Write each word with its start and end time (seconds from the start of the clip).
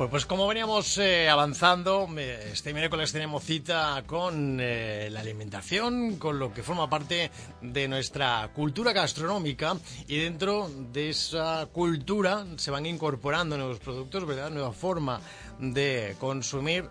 Pues, 0.00 0.08
pues 0.08 0.24
como 0.24 0.46
veníamos 0.46 0.96
eh, 0.96 1.28
avanzando, 1.28 2.08
este 2.16 2.72
miércoles 2.72 3.12
tenemos 3.12 3.44
cita 3.44 4.02
con 4.06 4.56
eh, 4.58 5.10
la 5.12 5.20
alimentación, 5.20 6.16
con 6.16 6.38
lo 6.38 6.54
que 6.54 6.62
forma 6.62 6.88
parte 6.88 7.30
de 7.60 7.86
nuestra 7.86 8.50
cultura 8.54 8.94
gastronómica 8.94 9.76
y 10.08 10.16
dentro 10.16 10.70
de 10.70 11.10
esa 11.10 11.68
cultura 11.70 12.46
se 12.56 12.70
van 12.70 12.86
incorporando 12.86 13.58
nuevos 13.58 13.78
productos, 13.78 14.24
¿verdad? 14.24 14.48
Nueva 14.48 14.72
forma 14.72 15.20
de 15.58 16.16
consumir 16.18 16.88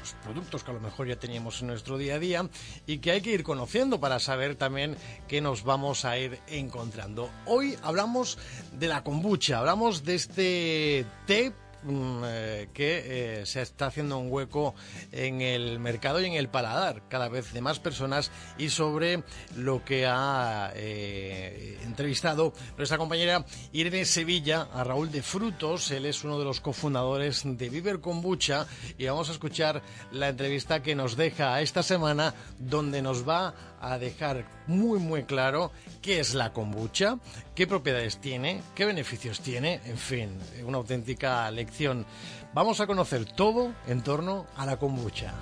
los 0.00 0.14
productos 0.24 0.64
que 0.64 0.72
a 0.72 0.74
lo 0.74 0.80
mejor 0.80 1.06
ya 1.06 1.20
teníamos 1.20 1.60
en 1.60 1.68
nuestro 1.68 1.98
día 1.98 2.16
a 2.16 2.18
día 2.18 2.48
y 2.84 2.98
que 2.98 3.12
hay 3.12 3.20
que 3.20 3.30
ir 3.30 3.44
conociendo 3.44 4.00
para 4.00 4.18
saber 4.18 4.56
también 4.56 4.96
qué 5.28 5.40
nos 5.40 5.62
vamos 5.62 6.04
a 6.04 6.18
ir 6.18 6.40
encontrando. 6.48 7.30
Hoy 7.46 7.76
hablamos 7.84 8.38
de 8.72 8.88
la 8.88 9.04
kombucha, 9.04 9.60
hablamos 9.60 10.04
de 10.04 10.14
este 10.16 11.06
té 11.28 11.52
que 11.82 13.40
eh, 13.40 13.46
se 13.46 13.62
está 13.62 13.86
haciendo 13.86 14.18
un 14.18 14.30
hueco 14.30 14.74
en 15.12 15.40
el 15.40 15.78
mercado 15.78 16.20
y 16.20 16.26
en 16.26 16.34
el 16.34 16.48
paladar 16.48 17.02
cada 17.08 17.28
vez 17.28 17.52
de 17.52 17.60
más 17.60 17.78
personas 17.78 18.30
y 18.58 18.68
sobre 18.68 19.22
lo 19.56 19.84
que 19.84 20.06
ha 20.06 20.72
eh, 20.74 21.78
entrevistado 21.84 22.52
nuestra 22.76 22.98
compañera 22.98 23.44
Irene 23.72 24.04
Sevilla 24.04 24.68
a 24.72 24.84
Raúl 24.84 25.10
de 25.10 25.22
Frutos. 25.22 25.90
Él 25.90 26.06
es 26.06 26.24
uno 26.24 26.38
de 26.38 26.44
los 26.44 26.60
cofundadores 26.60 27.42
de 27.44 27.68
Viver 27.70 28.00
Kombucha 28.00 28.66
y 28.98 29.06
vamos 29.06 29.28
a 29.28 29.32
escuchar 29.32 29.82
la 30.12 30.28
entrevista 30.28 30.82
que 30.82 30.94
nos 30.94 31.16
deja 31.16 31.60
esta 31.60 31.82
semana 31.82 32.34
donde 32.58 33.02
nos 33.02 33.28
va 33.28 33.54
a 33.80 33.98
dejar 33.98 34.44
muy 34.66 34.98
muy 34.98 35.24
claro 35.24 35.72
qué 36.02 36.20
es 36.20 36.34
la 36.34 36.52
kombucha, 36.52 37.18
qué 37.54 37.66
propiedades 37.66 38.18
tiene, 38.18 38.62
qué 38.74 38.84
beneficios 38.84 39.40
tiene, 39.40 39.80
en 39.84 39.98
fin, 39.98 40.30
una 40.64 40.78
auténtica 40.78 41.50
lección. 41.50 42.06
Vamos 42.52 42.80
a 42.80 42.86
conocer 42.86 43.24
todo 43.24 43.72
en 43.86 44.02
torno 44.02 44.46
a 44.56 44.66
la 44.66 44.76
kombucha. 44.78 45.34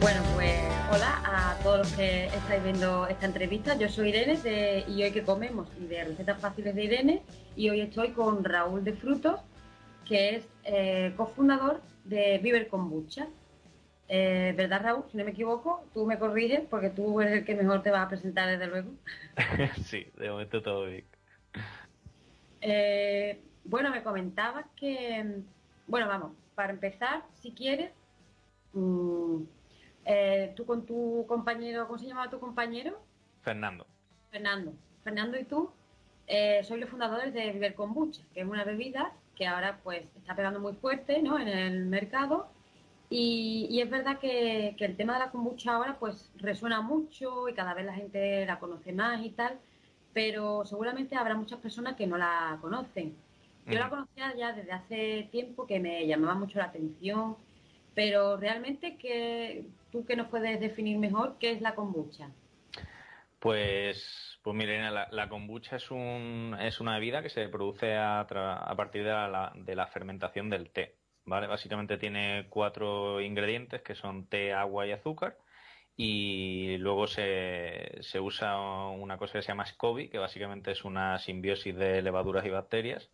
Bueno, 0.00 0.20
pues 0.34 0.58
hola 0.90 1.22
a 1.24 1.58
todos 1.62 1.78
los 1.78 1.92
que 1.92 2.26
estáis 2.26 2.64
viendo 2.64 3.06
esta 3.06 3.26
entrevista. 3.26 3.78
Yo 3.78 3.88
soy 3.88 4.08
Irene 4.08 4.36
de 4.38 4.84
Y 4.88 5.02
hoy 5.04 5.12
que 5.12 5.22
comemos 5.22 5.68
y 5.80 5.86
de 5.86 6.02
Recetas 6.02 6.40
Fáciles 6.40 6.74
de 6.74 6.84
Irene 6.84 7.22
y 7.54 7.70
hoy 7.70 7.82
estoy 7.82 8.10
con 8.10 8.42
Raúl 8.42 8.82
de 8.82 8.94
Frutos, 8.94 9.40
que 10.04 10.36
es 10.36 10.44
eh, 10.64 11.14
cofundador 11.16 11.80
de 12.04 12.38
Viver 12.42 12.66
Kombucha. 12.66 13.28
Eh, 14.08 14.52
¿Verdad, 14.56 14.82
Raúl? 14.82 15.04
Si 15.10 15.16
no 15.16 15.24
me 15.24 15.30
equivoco, 15.30 15.84
tú 15.94 16.04
me 16.06 16.18
corriges 16.18 16.62
porque 16.68 16.90
tú 16.90 17.20
eres 17.20 17.38
el 17.38 17.44
que 17.44 17.54
mejor 17.54 17.82
te 17.82 17.90
va 17.90 18.02
a 18.02 18.08
presentar, 18.08 18.48
desde 18.48 18.66
luego. 18.66 18.90
sí, 19.84 20.06
de 20.16 20.30
momento 20.30 20.62
todo 20.62 20.86
bien. 20.86 21.04
Eh, 22.60 23.40
bueno, 23.64 23.90
me 23.90 24.02
comentabas 24.02 24.66
que. 24.76 25.42
Bueno, 25.86 26.08
vamos, 26.08 26.32
para 26.54 26.72
empezar, 26.72 27.22
si 27.40 27.52
quieres, 27.52 27.90
mm, 28.72 29.42
eh, 30.04 30.52
tú 30.56 30.66
con 30.66 30.84
tu 30.84 31.24
compañero, 31.26 31.86
¿cómo 31.86 31.98
se 31.98 32.06
llamaba 32.06 32.30
tu 32.30 32.38
compañero? 32.38 33.00
Fernando. 33.42 33.86
Fernando. 34.30 34.72
Fernando 35.04 35.38
y 35.38 35.44
tú 35.44 35.70
sois 36.62 36.80
los 36.80 36.88
fundadores 36.88 37.34
de 37.34 37.52
Viver 37.52 37.74
Kombucha, 37.74 38.22
que 38.32 38.40
es 38.40 38.46
una 38.46 38.64
bebida 38.64 39.12
que 39.36 39.46
ahora 39.46 39.80
pues 39.82 40.04
está 40.16 40.34
pegando 40.34 40.60
muy 40.60 40.74
fuerte 40.74 41.20
¿no? 41.20 41.38
en 41.38 41.48
el 41.48 41.86
mercado 41.86 42.48
y, 43.14 43.78
es 43.78 43.90
verdad 43.90 44.18
que, 44.18 44.74
el 44.78 44.96
tema 44.96 45.14
de 45.14 45.18
la 45.18 45.30
kombucha 45.30 45.74
ahora 45.74 45.98
pues 45.98 46.30
resuena 46.36 46.80
mucho 46.80 47.46
y 47.46 47.52
cada 47.52 47.74
vez 47.74 47.84
la 47.84 47.92
gente 47.92 48.46
la 48.46 48.58
conoce 48.58 48.92
más 48.92 49.22
y 49.22 49.28
tal, 49.30 49.58
pero 50.14 50.64
seguramente 50.64 51.14
habrá 51.14 51.34
muchas 51.34 51.58
personas 51.60 51.94
que 51.94 52.06
no 52.06 52.16
la 52.16 52.56
conocen. 52.62 53.14
Yo 53.66 53.78
la 53.78 53.90
conocía 53.90 54.34
ya 54.34 54.52
desde 54.52 54.72
hace 54.72 55.28
tiempo 55.30 55.66
que 55.66 55.78
me 55.78 56.06
llamaba 56.06 56.34
mucho 56.34 56.58
la 56.58 56.64
atención, 56.64 57.36
pero 57.94 58.38
realmente 58.38 58.96
que 58.96 59.66
tú 59.92 60.06
que 60.06 60.16
nos 60.16 60.28
puedes 60.28 60.58
definir 60.58 60.98
mejor 60.98 61.36
qué 61.38 61.52
es 61.52 61.60
la 61.60 61.74
kombucha. 61.74 62.30
Pues, 63.38 64.38
pues 64.42 64.56
miren, 64.56 64.92
la, 64.94 65.28
kombucha 65.28 65.76
es, 65.76 65.90
un, 65.90 66.56
es 66.60 66.80
una 66.80 66.94
bebida 66.94 67.22
que 67.22 67.28
se 67.28 67.48
produce 67.48 67.94
a, 67.94 68.20
a 68.20 68.74
partir 68.74 69.04
de 69.04 69.10
la, 69.10 69.52
de 69.54 69.76
la 69.76 69.86
fermentación 69.86 70.48
del 70.48 70.70
té. 70.70 71.01
¿Vale? 71.24 71.46
Básicamente 71.46 71.98
tiene 71.98 72.46
cuatro 72.48 73.20
ingredientes 73.20 73.82
que 73.82 73.94
son 73.94 74.26
té, 74.26 74.52
agua 74.52 74.86
y 74.86 74.92
azúcar. 74.92 75.38
Y 75.96 76.78
luego 76.78 77.06
se, 77.06 77.98
se 78.00 78.20
usa 78.20 78.56
una 78.58 79.18
cosa 79.18 79.34
que 79.34 79.42
se 79.42 79.48
llama 79.48 79.66
SCOBY, 79.66 80.08
que 80.08 80.18
básicamente 80.18 80.72
es 80.72 80.84
una 80.84 81.18
simbiosis 81.18 81.76
de 81.76 82.02
levaduras 82.02 82.44
y 82.46 82.50
bacterias 82.50 83.10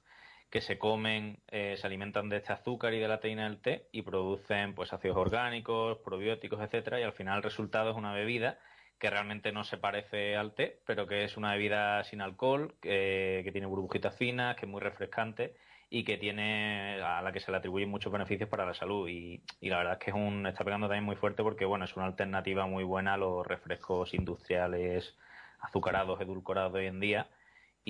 que 0.51 0.61
se 0.61 0.79
comen, 0.79 1.41
eh, 1.49 1.77
se 1.77 1.87
alimentan 1.87 2.29
de 2.29 2.39
este 2.39 2.53
azúcar 2.53 2.95
y 2.95 3.01
de 3.01 3.09
la 3.09 3.21
teína 3.21 3.45
del 3.45 3.61
té 3.61 3.89
y 3.93 4.03
producen 4.03 4.75
pues 4.75 4.93
ácidos 4.93 5.17
orgánicos, 5.19 5.99
probióticos, 5.99 6.61
etcétera, 6.61 7.01
y 7.01 7.03
al 7.03 7.13
final 7.13 7.39
el 7.39 7.43
resultado 7.43 7.91
es 7.91 7.97
una 7.97 8.15
bebida 8.15 8.59
que 8.99 9.11
realmente 9.11 9.53
no 9.53 9.65
se 9.65 9.77
parece 9.77 10.37
al 10.37 10.55
té, 10.55 10.81
pero 10.87 11.07
que 11.07 11.25
es 11.25 11.37
una 11.37 11.53
bebida 11.53 12.03
sin 12.05 12.21
alcohol, 12.21 12.75
que, 12.81 13.43
que 13.45 13.53
tiene 13.53 13.67
burbujitas 13.67 14.17
finas, 14.17 14.57
que 14.57 14.67
es 14.67 14.71
muy 14.71 14.81
refrescante 14.81 15.55
y 15.91 16.05
que 16.05 16.19
tiene 16.19 17.01
a 17.03 17.23
la 17.23 17.33
que 17.33 17.41
se 17.41 17.51
le 17.51 17.57
atribuyen 17.57 17.89
muchos 17.89 18.13
beneficios 18.13 18.49
para 18.49 18.67
la 18.67 18.75
salud. 18.75 19.09
Y, 19.09 19.43
la 19.63 19.79
verdad 19.79 19.95
es 19.95 19.99
que 19.99 20.11
es 20.11 20.17
un 20.17 20.47
está 20.47 20.65
pegando 20.65 20.87
también 20.87 21.05
muy 21.05 21.17
fuerte 21.17 21.43
porque 21.43 21.65
bueno 21.65 21.85
es 21.85 21.97
una 21.97 22.07
alternativa 22.07 22.67
muy 22.67 22.85
buena 22.85 23.15
a 23.15 23.17
los 23.17 23.47
refrescos 23.47 24.13
industriales 24.15 25.17
azucarados 25.61 26.21
edulcorados 26.21 26.73
de 26.75 26.81
hoy 26.81 26.87
en 26.87 27.01
día. 27.01 27.29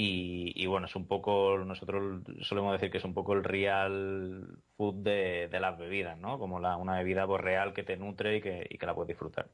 Y, 0.01 0.65
bueno 0.67 0.87
es 0.87 0.95
un 0.95 1.09
poco 1.09 1.59
nosotros 1.59 2.23
solemos 2.43 2.73
decir 2.73 2.91
que 2.93 2.99
es 2.99 3.05
un 3.05 3.15
poco 3.15 3.33
el 3.33 3.43
real 3.43 4.47
food 4.77 5.03
de, 5.03 5.49
las 5.61 5.77
bebidas 5.77 6.17
no 6.19 6.39
como 6.39 6.61
la, 6.61 6.77
una 6.77 6.99
bebida 6.99 7.27
pues, 7.27 7.41
real 7.41 7.75
que 7.75 7.83
te 7.83 7.97
nutre 7.97 8.37
y 8.37 8.41
que, 8.41 8.67
y 8.71 8.79
que 8.79 8.87
la 8.87 8.95
puedes 8.95 9.09
disfrutar. 9.09 9.49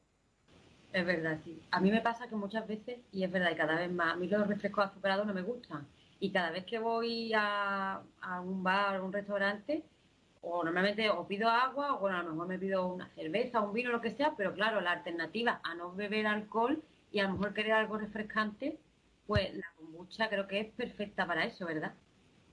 Es 0.93 1.05
verdad 1.05 1.39
sí. 1.43 1.59
A 1.71 1.81
mí 1.81 1.91
me 1.91 2.01
pasa 2.01 2.29
que 2.29 2.35
muchas 2.35 2.67
veces 2.67 2.99
y 3.11 3.23
es 3.23 3.31
verdad 3.31 3.51
y 3.51 3.55
cada 3.55 3.75
vez 3.75 3.91
más 3.91 4.13
a 4.13 4.17
mí 4.17 4.27
los 4.27 4.47
refrescos 4.47 4.85
azucarados 4.85 5.25
no 5.25 5.33
me 5.33 5.41
gustan 5.41 5.87
y 6.19 6.31
cada 6.31 6.51
vez 6.51 6.65
que 6.65 6.79
voy 6.79 7.31
a, 7.35 8.01
un 8.43 8.63
bar 8.63 8.99
o 8.99 9.05
un 9.05 9.13
restaurante, 9.13 9.83
o 10.41 10.63
normalmente 10.63 11.09
o 11.09 11.27
pido 11.27 11.49
agua 11.49 11.95
o 11.95 11.99
bueno, 11.99 12.17
a 12.17 12.23
lo 12.23 12.31
mejor 12.31 12.47
me 12.47 12.59
pido 12.59 12.87
una 12.87 13.09
cerveza, 13.09 13.61
un 13.61 13.73
vino, 13.73 13.91
lo 13.91 14.01
que 14.01 14.11
sea, 14.11 14.33
pero 14.37 14.53
claro, 14.53 14.79
la 14.81 14.91
alternativa 14.91 15.59
a 15.63 15.73
no 15.75 15.93
beber 15.93 16.27
alcohol 16.27 16.81
y 17.11 17.19
a 17.19 17.23
lo 17.23 17.33
mejor 17.33 17.53
querer 17.53 17.73
algo 17.73 17.97
refrescante, 17.97 18.77
pues 19.27 19.53
la 19.55 19.65
kombucha 19.77 20.29
creo 20.29 20.47
que 20.47 20.59
es 20.59 20.71
perfecta 20.73 21.25
para 21.25 21.45
eso, 21.45 21.65
¿verdad? 21.65 21.93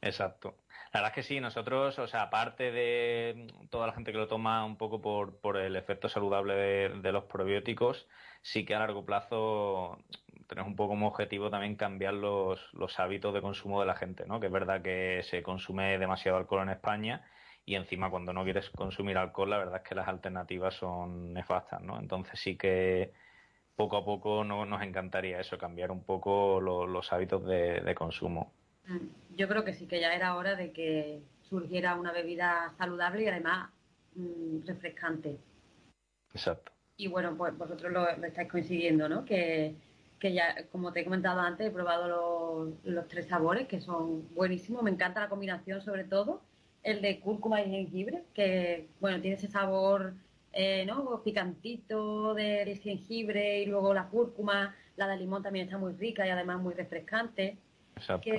Exacto. 0.00 0.56
La 0.92 1.00
verdad 1.00 1.10
es 1.10 1.14
que 1.14 1.34
sí, 1.34 1.40
nosotros, 1.40 1.98
o 1.98 2.06
sea, 2.06 2.22
aparte 2.22 2.70
de 2.70 3.46
toda 3.70 3.86
la 3.86 3.92
gente 3.92 4.12
que 4.12 4.18
lo 4.18 4.28
toma 4.28 4.64
un 4.64 4.76
poco 4.76 5.00
por, 5.00 5.38
por 5.38 5.56
el 5.56 5.76
efecto 5.76 6.08
saludable 6.08 6.54
de, 6.54 6.88
de 7.00 7.12
los 7.12 7.24
probióticos, 7.24 8.08
sí 8.42 8.64
que 8.64 8.74
a 8.74 8.80
largo 8.80 9.04
plazo 9.04 9.98
tenemos 10.54 10.70
un 10.70 10.76
poco 10.76 10.90
como 10.90 11.08
objetivo 11.08 11.48
también 11.48 11.76
cambiar 11.76 12.12
los, 12.12 12.60
los 12.74 13.00
hábitos 13.00 13.32
de 13.32 13.40
consumo 13.40 13.80
de 13.80 13.86
la 13.86 13.94
gente, 13.94 14.26
¿no? 14.26 14.38
Que 14.38 14.46
es 14.46 14.52
verdad 14.52 14.82
que 14.82 15.22
se 15.24 15.42
consume 15.42 15.98
demasiado 15.98 16.36
alcohol 16.36 16.62
en 16.62 16.68
España 16.68 17.24
y 17.64 17.74
encima 17.74 18.10
cuando 18.10 18.34
no 18.34 18.44
quieres 18.44 18.68
consumir 18.70 19.16
alcohol 19.16 19.48
la 19.48 19.58
verdad 19.58 19.76
es 19.82 19.88
que 19.88 19.94
las 19.94 20.08
alternativas 20.08 20.74
son 20.74 21.32
nefastas, 21.32 21.80
¿no? 21.80 21.98
Entonces 21.98 22.38
sí 22.38 22.56
que 22.56 23.12
poco 23.76 23.96
a 23.96 24.04
poco 24.04 24.44
no, 24.44 24.66
nos 24.66 24.82
encantaría 24.82 25.40
eso, 25.40 25.56
cambiar 25.56 25.90
un 25.90 26.04
poco 26.04 26.60
los 26.60 27.12
hábitos 27.12 27.46
de, 27.46 27.94
consumo. 27.94 28.52
Mm, 28.86 29.36
yo 29.36 29.48
creo 29.48 29.64
que 29.64 29.72
sí 29.72 29.86
que 29.86 30.00
ya 30.00 30.14
era 30.14 30.36
hora 30.36 30.54
de 30.54 30.72
que 30.72 31.22
surgiera 31.48 31.94
una 31.94 32.12
bebida 32.12 32.74
saludable 32.76 33.22
y 33.22 33.28
además 33.28 33.70
mm, 34.16 34.66
refrescante. 34.66 35.38
Exacto. 36.34 36.72
Y 36.98 37.08
bueno, 37.08 37.34
pues 37.36 37.56
vosotros 37.56 37.90
lo, 37.90 38.16
lo 38.16 38.26
estáis 38.26 38.50
consiguiendo, 38.50 39.08
¿no? 39.08 39.24
Que 39.24 39.74
que 40.22 40.32
ya, 40.32 40.54
como 40.70 40.92
te 40.92 41.00
he 41.00 41.04
comentado 41.04 41.40
antes, 41.40 41.66
he 41.66 41.70
probado 41.72 42.76
los, 42.84 43.08
tres 43.08 43.26
sabores, 43.26 43.66
que 43.66 43.80
son 43.80 44.32
buenísimos. 44.36 44.80
Me 44.84 44.92
encanta 44.92 45.18
la 45.18 45.28
combinación, 45.28 45.82
sobre 45.82 46.04
todo 46.04 46.42
el 46.84 47.02
de 47.02 47.18
cúrcuma 47.18 47.60
y 47.60 47.68
jengibre, 47.68 48.22
que, 48.32 48.86
bueno, 49.00 49.20
tiene 49.20 49.36
ese 49.36 49.48
sabor, 49.48 50.14
eh, 50.52 50.86
¿no? 50.86 51.24
Picantito 51.24 52.34
del 52.34 52.78
jengibre 52.78 53.62
y 53.62 53.66
luego 53.66 53.92
la 53.92 54.06
cúrcuma. 54.06 54.76
La 54.94 55.08
de 55.08 55.16
limón 55.16 55.42
también 55.42 55.64
está 55.64 55.76
muy 55.76 55.94
rica 55.94 56.24
y 56.24 56.30
además 56.30 56.60
muy 56.60 56.74
refrescante. 56.74 57.56
Exacto. 57.96 58.30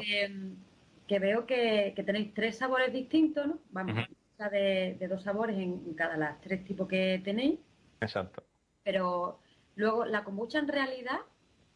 Que, 1.05 1.19
veo 1.19 1.45
que, 1.45 1.93
tenéis 2.05 2.33
tres 2.33 2.59
sabores 2.59 2.93
distintos, 2.93 3.45
¿no? 3.45 3.59
Vamos, 3.71 4.07
de, 4.51 4.95
de, 4.97 5.07
dos 5.09 5.21
sabores 5.21 5.57
en, 5.57 5.93
cada 5.95 6.15
las 6.15 6.39
tres 6.39 6.63
tipos 6.63 6.87
que 6.87 7.21
tenéis. 7.25 7.59
Exacto. 7.99 8.41
Pero 8.85 9.41
luego 9.75 10.05
la 10.05 10.23
kombucha 10.23 10.59
en 10.59 10.69
realidad 10.69 11.19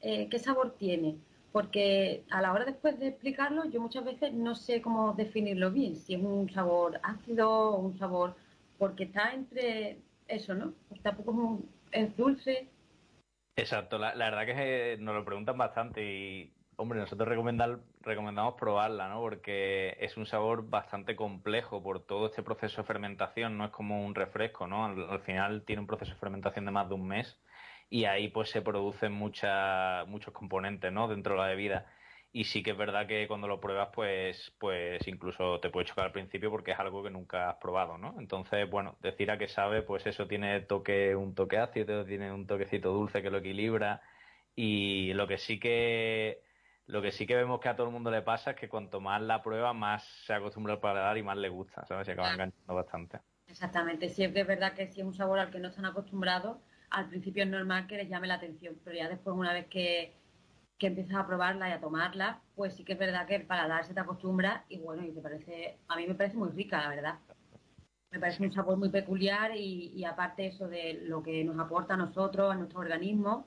eh, 0.02 0.28
qué 0.30 0.40
sabor 0.40 0.76
tiene, 0.78 1.18
porque 1.52 2.24
a 2.30 2.42
la 2.42 2.54
hora 2.54 2.66
después 2.66 3.00
de 3.00 3.08
explicarlo 3.08 3.66
yo 3.66 3.82
muchas 3.82 4.06
veces 4.06 4.34
no 4.34 4.56
sé 4.56 4.82
cómo 4.82 5.14
definirlo 5.14 5.72
bien, 5.72 5.96
si 5.96 6.14
es 6.14 6.22
un 6.22 6.50
sabor 6.52 7.00
ácido 7.04 7.50
o 7.50 7.80
un 7.80 7.98
sabor, 7.98 8.36
porque 8.78 9.06
está 9.06 9.34
entre 9.34 9.98
eso, 10.28 10.54
¿no? 10.54 10.74
Pues 10.90 11.02
tampoco 11.02 11.60
es, 11.92 12.16
dulce. 12.16 12.70
Exacto, 13.56 13.98
la, 13.98 14.14
verdad 14.14 14.46
que 14.46 14.98
nos 15.00 15.16
lo 15.16 15.26
preguntan 15.26 15.58
bastante 15.58 16.04
y, 16.04 16.54
hombre, 16.76 17.00
nosotros 17.00 17.28
recomendamos 17.28 18.54
probarla, 18.56 19.10
¿no? 19.10 19.20
Porque 19.20 19.98
es 20.00 20.16
un 20.16 20.28
sabor 20.28 20.70
bastante 20.70 21.16
complejo 21.16 21.82
por 21.82 22.06
todo 22.06 22.28
este 22.28 22.44
proceso 22.44 22.82
de 22.82 22.88
fermentación, 22.88 23.58
no 23.58 23.66
es 23.66 23.72
como 23.72 24.06
un 24.06 24.14
refresco, 24.14 24.68
¿no? 24.68 24.86
Al, 24.86 25.22
final 25.22 25.64
tiene 25.64 25.82
un 25.82 25.88
proceso 25.88 26.12
de 26.12 26.20
fermentación 26.20 26.66
de 26.66 26.72
más 26.72 26.88
de 26.88 26.96
un 26.96 27.08
mes 27.08 27.40
y 27.90 28.06
ahí 28.06 28.30
pues 28.30 28.50
se 28.50 28.62
producen 28.62 29.14
muchas 29.14 30.08
muchos 30.08 30.34
componentes, 30.34 30.92
¿no? 30.92 31.08
Dentro 31.08 31.34
de 31.36 31.40
la 31.42 31.48
bebida. 31.48 31.86
Y 32.34 32.44
sí 32.44 32.62
que 32.62 32.72
es 32.72 32.78
verdad 32.78 33.08
que 33.08 33.28
cuando 33.28 33.48
lo 33.48 33.60
pruebas 33.60 33.90
pues 33.94 34.54
pues 34.60 35.08
incluso 35.08 35.60
te 35.60 35.70
puede 35.70 35.88
chocar 35.88 36.06
al 36.06 36.12
principio 36.12 36.52
porque 36.52 36.72
es 36.72 36.80
algo 36.80 37.04
que 37.04 37.10
nunca 37.10 37.50
has 37.50 37.56
probado 37.58 37.98
no 37.98 38.16
entonces 38.20 38.70
bueno 38.70 38.98
decir 39.02 39.32
a 39.32 39.38
qué 39.38 39.48
sabe 39.48 39.82
pues 39.82 40.06
eso 40.06 40.28
tiene 40.28 40.60
toque 40.62 41.16
un 41.16 41.34
toque 41.36 41.58
ácido 41.58 42.06
tiene 42.06 42.32
un 42.32 42.46
toquecito 42.46 42.92
dulce 42.92 43.22
que 43.22 43.30
lo 43.32 43.38
equilibra. 43.40 44.02
Y 44.56 45.14
lo 45.14 45.28
que 45.28 45.38
sí 45.38 45.60
que 45.60 46.42
lo 46.88 47.02
que 47.02 47.12
sí 47.12 47.28
que 47.28 47.36
vemos 47.36 47.60
que 47.60 47.70
a 47.70 47.76
todo 47.76 47.88
el 47.88 47.94
mundo 47.94 48.12
le 48.12 48.22
pasa 48.22 48.52
es 48.52 48.58
que 48.58 48.70
cuanto 48.70 49.00
más 49.02 49.22
la 49.22 49.42
prueba 49.44 49.74
más 49.74 50.04
se 50.26 50.34
acostumbra 50.34 50.74
al 50.74 50.80
paladar 50.80 51.18
y 51.18 51.24
más 51.24 51.38
le 51.38 51.50
gusta 51.50 51.86
sabes 51.86 52.06
se 52.08 52.14
acaba 52.14 52.34
enganchando 52.34 52.76
bastante. 52.76 53.20
Exactamente. 53.48 54.10
Siempre 54.10 54.42
es 54.42 54.48
verdad 54.48 54.74
que 54.74 54.88
si 54.88 55.02
es 55.02 55.08
un 55.08 55.14
sabor 55.14 55.40
al 55.40 55.52
que 55.52 55.60
no 55.60 55.70
están 55.70 55.86
acostumbrados 55.86 56.58
al 56.90 57.10
principio 57.10 57.44
es 57.44 57.50
normal 57.50 57.88
que 57.88 57.98
les 57.98 58.10
llame 58.10 58.28
la 58.28 58.36
atención 58.36 58.76
pero 58.84 58.96
ya 58.96 59.10
después 59.10 59.36
una 59.36 59.54
vez 59.54 59.68
que 59.68 60.14
que 60.78 60.88
empiezas 60.88 61.16
a 61.16 61.28
probarla 61.28 61.70
y 61.70 61.72
a 61.72 61.80
tomarla, 61.80 62.42
pues 62.56 62.76
sí 62.76 62.84
que 62.84 62.94
es 62.94 63.00
verdad 63.00 63.26
que 63.26 63.36
el 63.36 63.46
paladar 63.46 63.84
se 63.86 63.94
te 63.94 64.00
acostumbra 64.00 64.66
y 64.70 64.78
bueno, 64.78 65.04
y 65.04 65.12
te 65.12 65.22
parece, 65.22 65.78
a 65.88 65.96
mí 65.96 66.06
me 66.08 66.16
parece 66.16 66.38
muy 66.38 66.50
rica, 66.50 66.82
la 66.82 66.90
verdad. 66.90 67.20
Me 68.12 68.20
parece 68.20 68.44
un 68.44 68.54
sabor 68.54 68.78
muy 68.78 68.90
peculiar 68.90 69.56
y, 69.56 70.04
aparte 70.06 70.48
eso 70.48 70.68
de 70.68 71.02
lo 71.04 71.22
que 71.22 71.44
nos 71.44 71.60
aporta 71.60 71.96
a 71.96 71.98
nosotros, 71.98 72.52
a 72.52 72.56
nuestro 72.56 72.80
organismo, 72.80 73.46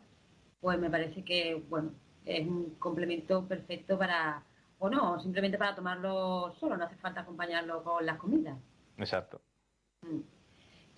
pues 0.60 0.78
me 0.78 0.90
parece 0.90 1.24
que, 1.24 1.62
bueno, 1.68 1.92
es 2.24 2.46
un 2.46 2.74
complemento 2.78 3.46
perfecto 3.46 3.98
para, 3.98 4.42
o 4.78 4.90
no, 4.90 5.18
simplemente 5.20 5.56
para 5.56 5.74
tomarlo 5.74 6.52
solo, 6.58 6.76
no 6.76 6.84
hace 6.84 6.96
falta 6.96 7.20
acompañarlo 7.20 7.82
con 7.82 8.04
las 8.04 8.18
comidas. 8.18 8.58
Exacto. 8.98 9.40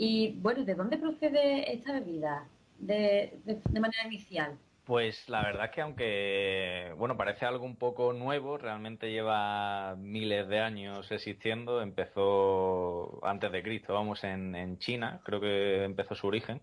Y 0.05 0.33
bueno, 0.41 0.65
¿de 0.65 0.75
dónde 0.75 0.99
procede 0.99 1.73
esta 1.73 1.93
bebida 1.93 2.49
de, 2.81 3.39
de 3.45 3.81
manera 3.81 4.05
inicial? 4.05 4.59
Pues 4.85 5.29
la 5.29 5.43
verdad 5.43 5.67
es 5.67 5.71
que 5.71 5.81
aunque, 5.81 6.93
bueno, 6.99 7.17
parece 7.17 7.47
algo 7.47 7.65
un 7.65 7.77
poco 7.77 8.13
nuevo, 8.13 8.59
realmente 8.59 9.13
lleva 9.13 9.95
miles 9.97 10.49
de 10.49 10.59
años 10.59 11.09
existiendo, 11.13 11.81
empezó 11.81 13.25
antes 13.25 13.53
de 13.53 13.63
Cristo, 13.63 13.95
vamos, 13.95 14.25
en, 14.25 14.57
en 14.57 14.77
China, 14.79 15.21
creo 15.25 15.41
que 15.41 15.85
empezó 15.85 16.17
su 16.17 16.27
origen, 16.27 16.61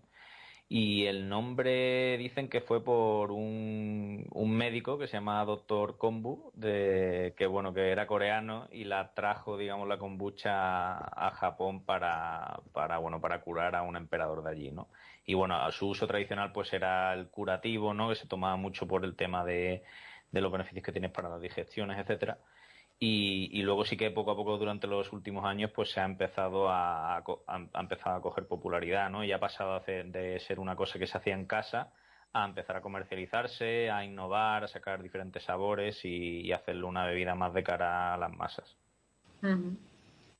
y 0.72 1.06
el 1.06 1.28
nombre 1.28 2.16
dicen 2.16 2.48
que 2.48 2.60
fue 2.60 2.84
por 2.84 3.32
un, 3.32 4.24
un 4.30 4.56
médico 4.56 4.98
que 4.98 5.08
se 5.08 5.14
llama 5.14 5.44
Doctor 5.44 5.98
Kombu, 5.98 6.52
de, 6.54 7.34
que 7.36 7.46
bueno, 7.48 7.74
que 7.74 7.90
era 7.90 8.06
coreano 8.06 8.68
y 8.70 8.84
la 8.84 9.12
trajo, 9.12 9.58
digamos, 9.58 9.88
la 9.88 9.98
kombucha 9.98 10.96
a 10.98 11.32
Japón 11.32 11.84
para, 11.84 12.60
para, 12.72 12.98
bueno, 12.98 13.20
para 13.20 13.40
curar 13.40 13.74
a 13.74 13.82
un 13.82 13.96
emperador 13.96 14.44
de 14.44 14.50
allí, 14.50 14.70
¿no? 14.70 14.86
Y 15.26 15.34
bueno, 15.34 15.68
su 15.72 15.88
uso 15.88 16.06
tradicional 16.06 16.52
pues 16.52 16.72
era 16.72 17.14
el 17.14 17.26
curativo, 17.30 17.92
¿no? 17.92 18.08
Que 18.10 18.14
se 18.14 18.28
tomaba 18.28 18.54
mucho 18.54 18.86
por 18.86 19.04
el 19.04 19.16
tema 19.16 19.44
de, 19.44 19.82
de 20.30 20.40
los 20.40 20.52
beneficios 20.52 20.84
que 20.84 20.92
tienes 20.92 21.10
para 21.10 21.28
las 21.28 21.40
digestiones, 21.40 21.98
etcétera. 21.98 22.38
Y, 23.02 23.62
luego 23.62 23.86
sí 23.86 23.96
que 23.96 24.10
poco 24.10 24.32
a 24.32 24.36
poco 24.36 24.58
durante 24.58 24.86
los 24.86 25.10
últimos 25.14 25.46
años 25.46 25.70
pues 25.74 25.90
se 25.90 26.00
ha 26.00 26.04
empezado 26.04 26.68
a, 26.68 27.16
a, 27.16 27.80
empezado 27.80 28.16
a 28.16 28.20
coger 28.20 28.46
popularidad, 28.46 29.08
¿no? 29.08 29.24
Y 29.24 29.32
ha 29.32 29.40
pasado 29.40 29.80
de 29.80 30.38
ser 30.46 30.60
una 30.60 30.76
cosa 30.76 30.98
que 30.98 31.06
se 31.06 31.16
hacía 31.16 31.32
en 31.32 31.46
casa 31.46 31.92
a 32.32 32.44
empezar 32.44 32.76
a 32.76 32.80
comercializarse, 32.80 33.90
a 33.90 34.04
innovar, 34.04 34.64
a 34.64 34.68
sacar 34.68 35.02
diferentes 35.02 35.42
sabores 35.44 36.04
y, 36.04 36.52
hacerlo 36.52 36.88
una 36.88 37.06
bebida 37.06 37.34
más 37.34 37.52
de 37.54 37.62
cara 37.62 38.14
a 38.14 38.18
las 38.18 38.32
masas. 38.32 38.76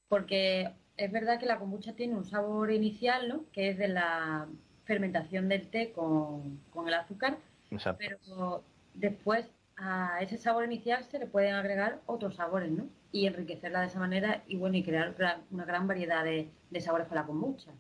Porque 0.09 0.71
es 0.97 1.13
verdad 1.13 1.41
que 1.41 1.47
la 1.47 1.59
kombucha 1.59 1.95
tiene 1.95 2.15
un 2.15 2.25
sabor 2.25 2.71
inicial, 2.71 3.29
¿no? 3.29 3.45
Que 3.53 3.71
es 3.71 3.79
de 3.79 3.89
la 3.89 4.47
fermentación 4.85 5.49
del 5.49 5.69
té 5.69 5.93
con, 5.93 6.61
con 6.73 6.87
el 6.87 6.95
azúcar, 6.95 7.39
Exacto. 7.71 8.05
pero 8.05 8.65
después 8.95 9.47
a 9.81 10.21
ese 10.21 10.37
sabor 10.37 10.65
inicial 10.65 11.05
se 11.05 11.19
le 11.19 11.27
pueden 11.27 11.55
agregar 11.55 12.01
otros 12.07 12.37
sabores, 12.37 12.71
¿no? 12.71 12.89
Y 13.13 13.27
enriquecerla 13.27 13.81
de 13.81 13.87
esa 13.87 13.99
manera 13.99 14.43
y 14.47 14.57
bueno, 14.57 14.77
y 14.77 14.85
crear 14.85 15.15
una 15.51 15.65
gran 15.65 15.89
variedad 15.89 16.25
de, 16.25 16.51
sabores 16.81 17.07
para 17.09 17.23
la 17.23 17.27
kombucha. 17.27 17.71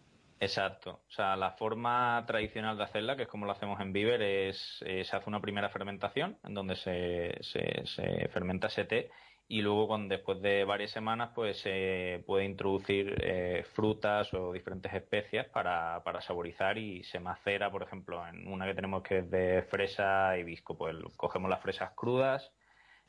Exacto. 0.41 1.00
O 1.06 1.11
sea, 1.12 1.37
la 1.37 1.52
forma 1.52 2.25
tradicional 2.26 2.79
de 2.79 2.85
hacerla, 2.85 3.17
que 3.17 3.25
es 3.25 3.29
como 3.29 3.44
lo 3.44 3.52
hacemos 3.52 3.79
en 3.81 3.93
Viver, 3.93 4.23
es 4.23 4.82
eh, 4.87 5.05
se 5.05 5.14
hace 5.14 5.29
una 5.29 5.41
primera 5.41 5.69
fermentación 5.69 6.38
en 6.43 6.55
donde 6.55 6.76
se, 6.76 7.37
se, 7.43 7.85
se 7.85 8.29
fermenta 8.29 8.69
ese 8.69 8.85
té 8.85 9.11
y 9.50 9.62
luego 9.62 9.88
cuando, 9.88 10.14
después 10.14 10.41
de 10.41 10.64
varias 10.64 10.93
semanas 10.93 11.31
pues 11.35 11.58
se 11.58 12.23
puede 12.25 12.44
introducir 12.44 13.17
eh, 13.20 13.64
frutas 13.73 14.32
o 14.32 14.52
diferentes 14.52 14.94
especias 14.94 15.49
para, 15.49 16.05
para, 16.05 16.20
saborizar 16.20 16.79
y 16.79 17.02
se 17.02 17.19
macera, 17.19 17.69
por 17.69 17.82
ejemplo, 17.82 18.25
en 18.29 18.47
una 18.47 18.64
que 18.64 18.75
tenemos 18.75 19.02
que 19.02 19.19
es 19.19 19.31
de 19.31 19.62
fresa 19.69 20.38
y 20.38 20.43
hibisco, 20.43 20.79
pues 20.79 20.94
cogemos 21.17 21.50
las 21.50 21.61
fresas 21.61 21.91
crudas, 21.97 22.52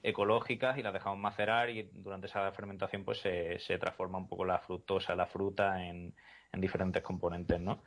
ecológicas 0.01 0.79
y 0.79 0.81
las 0.81 0.93
dejamos 0.93 1.19
macerar 1.19 1.69
y 1.69 1.83
durante 1.93 2.25
esa 2.25 2.51
fermentación 2.53 3.05
pues 3.05 3.19
se, 3.19 3.59
se 3.59 3.77
transforma 3.77 4.17
un 4.17 4.27
poco 4.27 4.44
la 4.44 4.57
fructosa, 4.57 5.15
la 5.15 5.27
fruta 5.27 5.85
en, 5.85 6.15
en 6.51 6.59
diferentes 6.59 7.03
componentes, 7.03 7.61
¿no? 7.61 7.83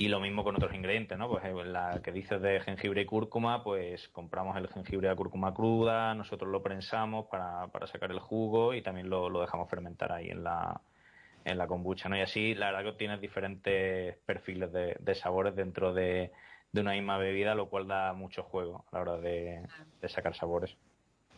Y 0.00 0.08
lo 0.08 0.18
mismo 0.18 0.42
con 0.42 0.56
otros 0.56 0.74
ingredientes, 0.74 1.18
¿no? 1.18 1.28
Pues 1.28 1.44
eh, 1.44 1.52
la 1.62 2.00
que 2.02 2.10
dices 2.10 2.40
de 2.40 2.58
jengibre 2.60 3.02
y 3.02 3.04
cúrcuma, 3.04 3.62
pues 3.62 4.08
compramos 4.08 4.56
el 4.56 4.66
jengibre 4.68 5.06
y 5.06 5.10
la 5.10 5.14
cúrcuma 5.14 5.52
cruda, 5.52 6.14
nosotros 6.14 6.50
lo 6.50 6.62
prensamos 6.62 7.26
para, 7.26 7.66
para 7.66 7.86
sacar 7.86 8.10
el 8.10 8.18
jugo 8.18 8.72
y 8.72 8.80
también 8.80 9.10
lo, 9.10 9.28
lo 9.28 9.42
dejamos 9.42 9.68
fermentar 9.68 10.10
ahí 10.10 10.30
en 10.30 10.42
la, 10.42 10.80
en 11.44 11.58
la 11.58 11.66
kombucha, 11.66 12.08
¿no? 12.08 12.16
Y 12.16 12.22
así, 12.22 12.54
la 12.54 12.72
verdad 12.72 12.92
que 12.92 12.96
tienes 12.96 13.20
diferentes 13.20 14.16
perfiles 14.24 14.72
de, 14.72 14.96
de 14.98 15.14
sabores 15.14 15.54
dentro 15.54 15.92
de, 15.92 16.32
de, 16.72 16.80
una 16.80 16.92
misma 16.92 17.18
bebida, 17.18 17.54
lo 17.54 17.68
cual 17.68 17.86
da 17.86 18.14
mucho 18.14 18.42
juego 18.44 18.86
a 18.90 18.96
la 18.96 19.02
hora 19.02 19.16
de, 19.18 19.66
de 20.00 20.08
sacar 20.08 20.34
sabores. 20.34 20.74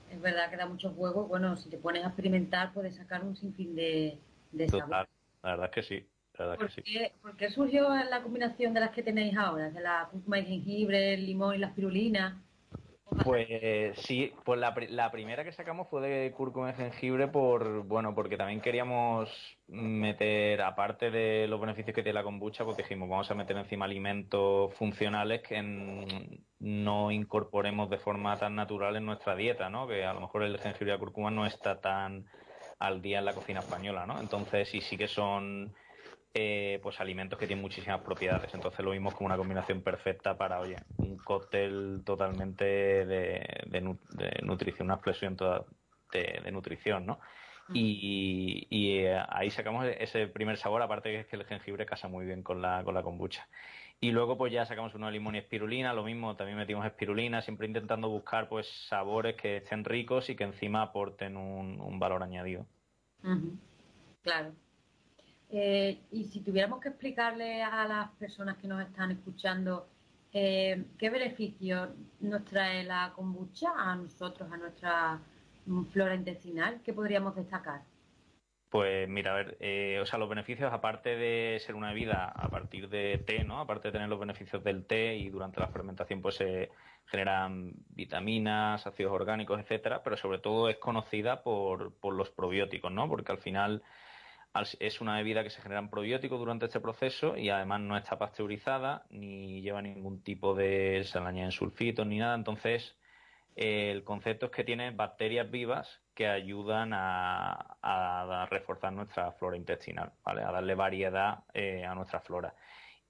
Es 0.08 0.20
verdad 0.20 0.48
que 0.50 0.56
da 0.56 0.66
mucho 0.66 0.90
juego. 0.90 1.26
Bueno, 1.26 1.56
si 1.56 1.68
te 1.68 1.78
pones 1.78 2.04
a 2.04 2.06
experimentar, 2.06 2.72
puedes 2.72 2.94
sacar 2.94 3.24
un 3.24 3.34
sinfín 3.34 3.74
de, 3.74 4.20
de 4.52 4.66
Total, 4.68 5.08
la 5.42 5.50
verdad 5.50 5.66
es 5.66 5.72
que 5.72 5.82
sí. 5.82 6.06
¿Por, 6.36 6.70
qué, 6.82 7.12
¿Por, 7.20 7.36
qué, 7.36 7.50
surgió 7.50 7.88
la 7.88 8.22
combinación 8.22 8.72
de 8.72 8.80
las 8.80 8.90
que 8.90 9.02
tenéis 9.02 9.36
ahora? 9.36 9.70
De 9.70 9.80
la 9.80 10.08
cúrcuma 10.10 10.38
y 10.38 10.46
jengibre, 10.46 11.14
el 11.14 11.26
limón 11.26 11.54
y 11.54 11.58
la 11.58 11.68
espirulina. 11.68 12.42
Pues 13.24 13.98
sí, 13.98 14.32
pues 14.44 14.58
la, 14.58 14.74
la, 14.88 15.10
primera 15.10 15.44
que 15.44 15.52
sacamos 15.52 15.88
fue 15.88 16.00
de 16.00 16.32
cúrcuma 16.32 16.70
y 16.70 16.74
jengibre 16.74 17.28
por, 17.28 17.84
bueno, 17.84 18.14
porque 18.14 18.38
también 18.38 18.62
queríamos 18.62 19.28
meter, 19.68 20.62
aparte 20.62 21.10
de 21.10 21.46
los 21.46 21.60
beneficios 21.60 21.94
que 21.94 22.02
tiene 22.02 22.18
la 22.18 22.22
kombucha, 22.22 22.64
pues 22.64 22.78
dijimos, 22.78 23.10
vamos 23.10 23.30
a 23.30 23.34
meter 23.34 23.56
encima 23.58 23.84
alimentos 23.84 24.72
funcionales 24.74 25.42
que 25.42 25.60
no 26.58 27.10
incorporemos 27.10 27.90
de 27.90 27.98
forma 27.98 28.38
tan 28.38 28.54
natural 28.54 28.96
en 28.96 29.04
nuestra 29.04 29.36
dieta, 29.36 29.68
¿no? 29.68 29.86
Que 29.86 30.04
a 30.04 30.14
lo 30.14 30.20
mejor 30.20 30.44
el 30.44 30.58
jengibre 30.58 30.92
y 30.92 30.94
la 30.94 30.98
cúrcuma 30.98 31.30
no 31.30 31.44
está 31.44 31.80
tan 31.80 32.24
al 32.78 33.02
día 33.02 33.18
en 33.18 33.26
la 33.26 33.34
cocina 33.34 33.60
española, 33.60 34.06
¿no? 34.06 34.20
Entonces, 34.20 34.68
sí, 34.68 34.80
sí 34.80 34.96
que 34.96 35.06
son 35.06 35.74
eh, 36.34 36.80
pues 36.82 36.98
alimentos 37.00 37.38
que 37.38 37.46
tienen 37.46 37.62
muchísimas 37.62 38.00
propiedades. 38.00 38.54
Entonces 38.54 38.84
lo 38.84 38.92
vimos 38.92 39.14
como 39.14 39.26
una 39.26 39.36
combinación 39.36 39.82
perfecta 39.82 40.36
para, 40.36 40.60
oye, 40.60 40.76
un 40.96 41.18
cóctel 41.18 42.02
totalmente 42.04 42.64
de, 42.64 43.80
nutrición, 44.42 44.86
una 44.86 44.94
explosión 44.94 45.36
toda 45.36 45.64
de, 46.10 46.50
nutrición, 46.50 47.06
¿no? 47.06 47.20
Y, 47.74 48.66
eh, 48.70 49.18
ahí 49.28 49.50
sacamos 49.50 49.86
ese 49.98 50.26
primer 50.26 50.58
sabor, 50.58 50.82
aparte 50.82 51.10
que 51.10 51.20
es 51.20 51.26
que 51.26 51.36
el 51.36 51.44
jengibre 51.44 51.86
casa 51.86 52.08
muy 52.08 52.26
bien 52.26 52.42
con 52.42 52.60
la, 52.60 52.82
con 52.84 52.94
la 52.94 53.02
kombucha. 53.02 53.48
Y 54.00 54.10
luego 54.10 54.36
pues 54.36 54.52
ya 54.52 54.66
sacamos 54.66 54.94
uno 54.94 55.06
de 55.06 55.12
limón 55.12 55.36
y 55.36 55.38
espirulina, 55.38 55.94
lo 55.94 56.02
mismo, 56.02 56.34
también 56.34 56.58
metimos 56.58 56.84
espirulina, 56.84 57.40
siempre 57.40 57.68
intentando 57.68 58.08
buscar 58.08 58.48
pues 58.48 58.66
sabores 58.88 59.36
que 59.36 59.58
estén 59.58 59.84
ricos 59.84 60.28
y 60.28 60.34
que 60.34 60.42
encima 60.42 60.82
aporten 60.82 61.36
un, 61.36 61.98
valor 62.00 62.22
añadido. 62.22 62.66
Claro. 64.22 64.54
Eh, 65.54 65.98
y 66.10 66.24
si 66.24 66.40
tuviéramos 66.40 66.80
que 66.80 66.88
explicarle 66.88 67.62
a 67.62 67.86
las 67.86 68.10
personas 68.12 68.56
que 68.56 68.66
nos 68.66 68.80
están 68.80 69.10
escuchando 69.10 69.86
eh, 70.32 70.86
qué 70.98 71.10
beneficios 71.10 71.90
nos 72.20 72.42
trae 72.46 72.84
la 72.84 73.12
kombucha 73.14 73.70
a 73.76 73.94
nosotros, 73.94 74.50
a 74.50 74.56
nuestra 74.56 75.20
mm, 75.66 75.84
flora 75.92 76.14
intestinal, 76.14 76.80
¿qué 76.82 76.94
podríamos 76.94 77.36
destacar? 77.36 77.82
Pues 78.70 79.06
mira, 79.06 79.32
a 79.32 79.36
ver, 79.36 79.58
eh, 79.60 79.98
o 80.00 80.06
sea, 80.06 80.18
los 80.18 80.30
beneficios, 80.30 80.72
aparte 80.72 81.16
de 81.16 81.58
ser 81.60 81.74
una 81.74 81.92
bebida 81.92 82.24
a 82.24 82.48
partir 82.48 82.88
de 82.88 83.18
té, 83.18 83.44
¿no? 83.44 83.60
Aparte 83.60 83.88
de 83.88 83.92
tener 83.92 84.08
los 84.08 84.18
beneficios 84.18 84.64
del 84.64 84.86
té 84.86 85.16
y 85.16 85.28
durante 85.28 85.60
la 85.60 85.68
fermentación 85.68 86.22
pues 86.22 86.36
se 86.36 86.70
generan 87.04 87.74
vitaminas, 87.90 88.86
ácidos 88.86 89.12
orgánicos, 89.12 89.60
etcétera, 89.60 90.02
pero 90.02 90.16
sobre 90.16 90.38
todo 90.38 90.70
es 90.70 90.78
conocida 90.78 91.42
por, 91.42 91.94
por 91.96 92.14
los 92.14 92.30
probióticos, 92.30 92.90
¿no? 92.90 93.06
Porque 93.06 93.32
al 93.32 93.38
final 93.38 93.82
es 94.80 95.00
una 95.00 95.16
bebida 95.16 95.42
que 95.42 95.50
se 95.50 95.62
generan 95.62 95.88
probióticos 95.88 96.38
durante 96.38 96.66
este 96.66 96.80
proceso 96.80 97.36
y 97.36 97.48
además 97.48 97.80
no 97.80 97.96
está 97.96 98.18
pasteurizada 98.18 99.04
ni 99.10 99.62
lleva 99.62 99.80
ningún 99.80 100.22
tipo 100.22 100.54
de 100.54 101.02
se 101.04 101.18
en 101.18 101.52
sulfitos 101.52 102.06
ni 102.06 102.18
nada. 102.18 102.34
Entonces, 102.34 102.96
el 103.56 104.04
concepto 104.04 104.46
es 104.46 104.52
que 104.52 104.64
tiene 104.64 104.90
bacterias 104.90 105.50
vivas 105.50 106.00
que 106.14 106.26
ayudan 106.26 106.92
a, 106.94 108.46
reforzar 108.50 108.92
nuestra 108.92 109.32
flora 109.32 109.56
intestinal, 109.56 110.12
¿vale? 110.24 110.42
A 110.42 110.52
darle 110.52 110.74
variedad 110.74 111.44
eh, 111.54 111.84
a 111.84 111.94
nuestra 111.94 112.20
flora. 112.20 112.54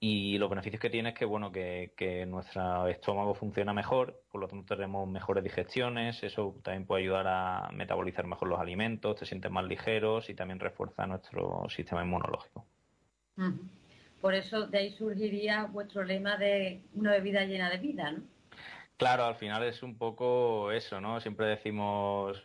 Y 0.05 0.37
los 0.37 0.51
beneficios 0.51 0.81
que 0.81 0.91
tiene 0.91 1.11
es 1.11 1.15
que, 1.15 1.25
bueno, 1.25 1.53
que, 1.53 1.93
que, 1.97 2.27
nuestro 2.27 2.89
estómago 2.89 3.37
funciona 3.37 3.73
mejor, 3.73 4.21
por 4.33 4.41
lo 4.41 4.49
tanto 4.49 4.75
tenemos 4.75 5.09
mejores 5.09 5.45
digestiones, 5.45 6.21
eso 6.25 6.57
también 6.65 6.87
puede 6.87 7.05
ayudar 7.05 7.29
a 7.29 7.71
metabolizar 7.73 8.27
mejor 8.27 8.49
los 8.49 8.59
alimentos, 8.59 9.15
te 9.15 9.27
sientes 9.27 9.49
más 9.53 9.65
ligeros 9.65 10.29
y 10.29 10.35
también 10.35 10.59
refuerza 10.59 11.07
nuestro 11.07 11.69
sistema 11.69 12.03
inmunológico. 12.03 12.67
Por 14.21 14.35
eso 14.35 14.67
de 14.67 14.79
ahí 14.79 14.91
surgiría 14.91 15.67
vuestro 15.67 16.03
lema 16.03 16.37
de 16.37 16.83
una 16.95 17.13
bebida 17.13 17.45
llena 17.45 17.71
de 17.71 17.77
vida, 17.77 18.11
¿no? 18.11 18.25
Claro, 18.97 19.23
al 19.23 19.37
final 19.37 19.63
es 19.63 19.85
un 19.85 19.97
poco 19.99 20.73
eso, 20.73 21.01
¿no? 21.01 21.21
Siempre 21.21 21.47
decimos, 21.47 22.43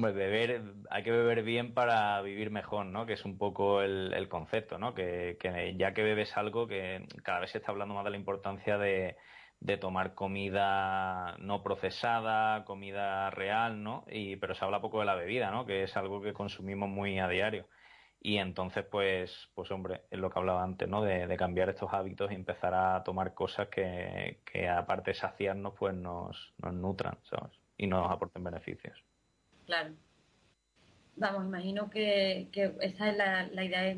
beber, 0.00 0.62
hay 0.90 1.02
que 1.02 1.10
beber 1.10 1.42
bien 1.42 1.74
para 1.74 2.20
vivir 2.22 2.50
mejor, 2.50 2.86
¿no? 2.86 3.06
Que 3.06 3.14
es 3.14 3.24
un 3.24 3.38
poco 3.38 3.82
el, 3.82 4.28
concepto, 4.28 4.78
¿no? 4.78 4.94
Que, 4.94 5.36
ya 5.76 5.92
que 5.94 6.02
bebes 6.02 6.36
algo, 6.36 6.66
que 6.66 7.06
cada 7.22 7.40
vez 7.40 7.50
se 7.50 7.58
está 7.58 7.72
hablando 7.72 7.94
más 7.94 8.04
de 8.04 8.10
la 8.10 8.16
importancia 8.16 8.78
de, 8.78 9.16
tomar 9.80 10.14
comida 10.14 11.36
no 11.38 11.62
procesada, 11.62 12.64
comida 12.64 13.30
real, 13.30 13.82
¿no? 13.82 14.04
Y, 14.10 14.36
pero 14.36 14.54
se 14.54 14.64
habla 14.64 14.80
poco 14.80 15.00
de 15.00 15.06
la 15.06 15.14
bebida, 15.14 15.50
¿no? 15.50 15.66
Que 15.66 15.84
es 15.84 15.96
algo 15.96 16.22
que 16.22 16.32
consumimos 16.32 16.88
muy 16.88 17.18
a 17.18 17.28
diario. 17.28 17.66
Y 18.20 18.38
entonces, 18.38 18.84
pues, 18.84 19.50
pues 19.54 19.70
hombre, 19.70 20.02
es 20.10 20.18
lo 20.18 20.30
que 20.30 20.38
hablaba 20.38 20.62
antes, 20.64 20.88
¿no? 20.88 21.02
De, 21.02 21.36
cambiar 21.36 21.68
estos 21.70 21.92
hábitos 21.92 22.32
y 22.32 22.34
empezar 22.34 22.74
a 22.74 23.02
tomar 23.04 23.34
cosas 23.34 23.68
que, 23.68 24.40
que 24.44 24.68
aparte 24.68 25.12
de 25.12 25.14
saciarnos, 25.14 25.74
pues 25.78 25.94
nos, 25.94 26.54
nos 26.58 26.74
nutran, 26.74 27.18
¿sabes? 27.24 27.52
Y 27.76 27.86
nos 27.86 28.10
aporten 28.10 28.44
beneficios. 28.44 29.04
Claro. 29.68 29.90
Vamos, 31.16 31.44
imagino 31.44 31.90
que, 31.90 32.48
que 32.52 32.74
esa 32.80 33.10
es 33.10 33.16
la, 33.18 33.64
idea 33.64 33.94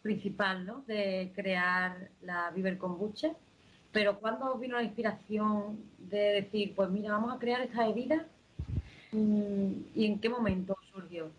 principal, 0.00 0.64
¿no? 0.64 0.84
De 0.86 1.32
crear 1.34 2.08
la 2.22 2.52
Viver 2.52 2.78
Kombucha. 2.78 3.32
Pero 3.90 4.20
¿cuándo 4.20 4.56
vino 4.58 4.76
la 4.76 4.84
inspiración 4.84 5.80
de 5.98 6.42
decir, 6.42 6.72
pues 6.76 6.88
mira, 6.90 7.10
vamos 7.10 7.34
a 7.34 7.40
crear 7.40 7.62
esta 7.62 7.88
bebida? 7.88 8.26
Mm, 9.10 9.72
¿Y 9.96 10.06
en 10.06 10.20
qué 10.20 10.28
momento 10.28 10.76
surgió? 10.92 11.32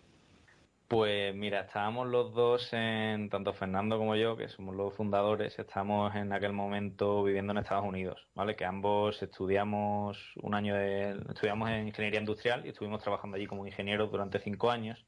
Pues 0.89 1.36
mira, 1.36 1.62
estábamos 1.62 2.08
los 2.08 2.34
dos 2.34 2.74
en, 2.74 3.29
tanto 3.29 3.53
Fernando 3.53 4.00
como 4.00 4.15
yo, 4.15 4.36
que 4.36 4.50
somos 4.50 4.75
los 4.75 4.91
fundadores, 4.96 5.60
estábamos 5.60 6.15
en 6.15 6.34
aquel 6.34 6.51
momento 6.51 7.24
viviendo 7.24 7.51
en 7.51 7.60
Estados 7.60 7.86
Unidos, 7.86 8.27
¿vale? 8.34 8.55
Que 8.55 8.65
ambos 8.65 9.22
estudiamos 9.22 10.17
un 10.41 10.55
año 10.55 10.74
de, 10.74 11.12
estudiamos 11.29 11.69
en 11.69 11.89
ingeniería 11.89 12.19
industrial 12.19 12.65
y 12.65 12.69
estuvimos 12.69 13.03
trabajando 13.03 13.38
allí 13.38 13.46
como 13.46 13.67
ingenieros 13.67 14.10
durante 14.10 14.39
cinco 14.39 14.72
años. 14.72 15.05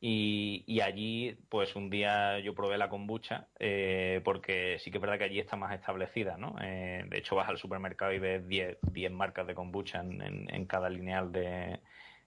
Y, 0.00 0.80
allí, 0.80 1.38
pues 1.48 1.76
un 1.76 1.90
día 1.90 2.40
yo 2.40 2.54
probé 2.54 2.76
la 2.76 2.88
kombucha, 2.88 3.48
eh, 3.60 4.20
porque 4.24 4.78
sí 4.80 4.90
que 4.90 4.98
es 4.98 5.02
verdad 5.02 5.18
que 5.18 5.24
allí 5.24 5.38
está 5.38 5.56
más 5.56 5.74
establecida, 5.74 6.38
¿no? 6.38 6.56
Eh, 6.60 7.04
de 7.08 7.18
hecho, 7.18 7.36
vas 7.36 7.48
al 7.48 7.58
supermercado 7.58 8.12
y 8.12 8.18
ves 8.18 8.48
10, 8.48 8.78
marcas 9.12 9.46
de 9.46 9.54
kombucha 9.54 10.00
en, 10.00 10.66
cada 10.66 10.90
lineal 10.90 11.30
de 11.30 11.80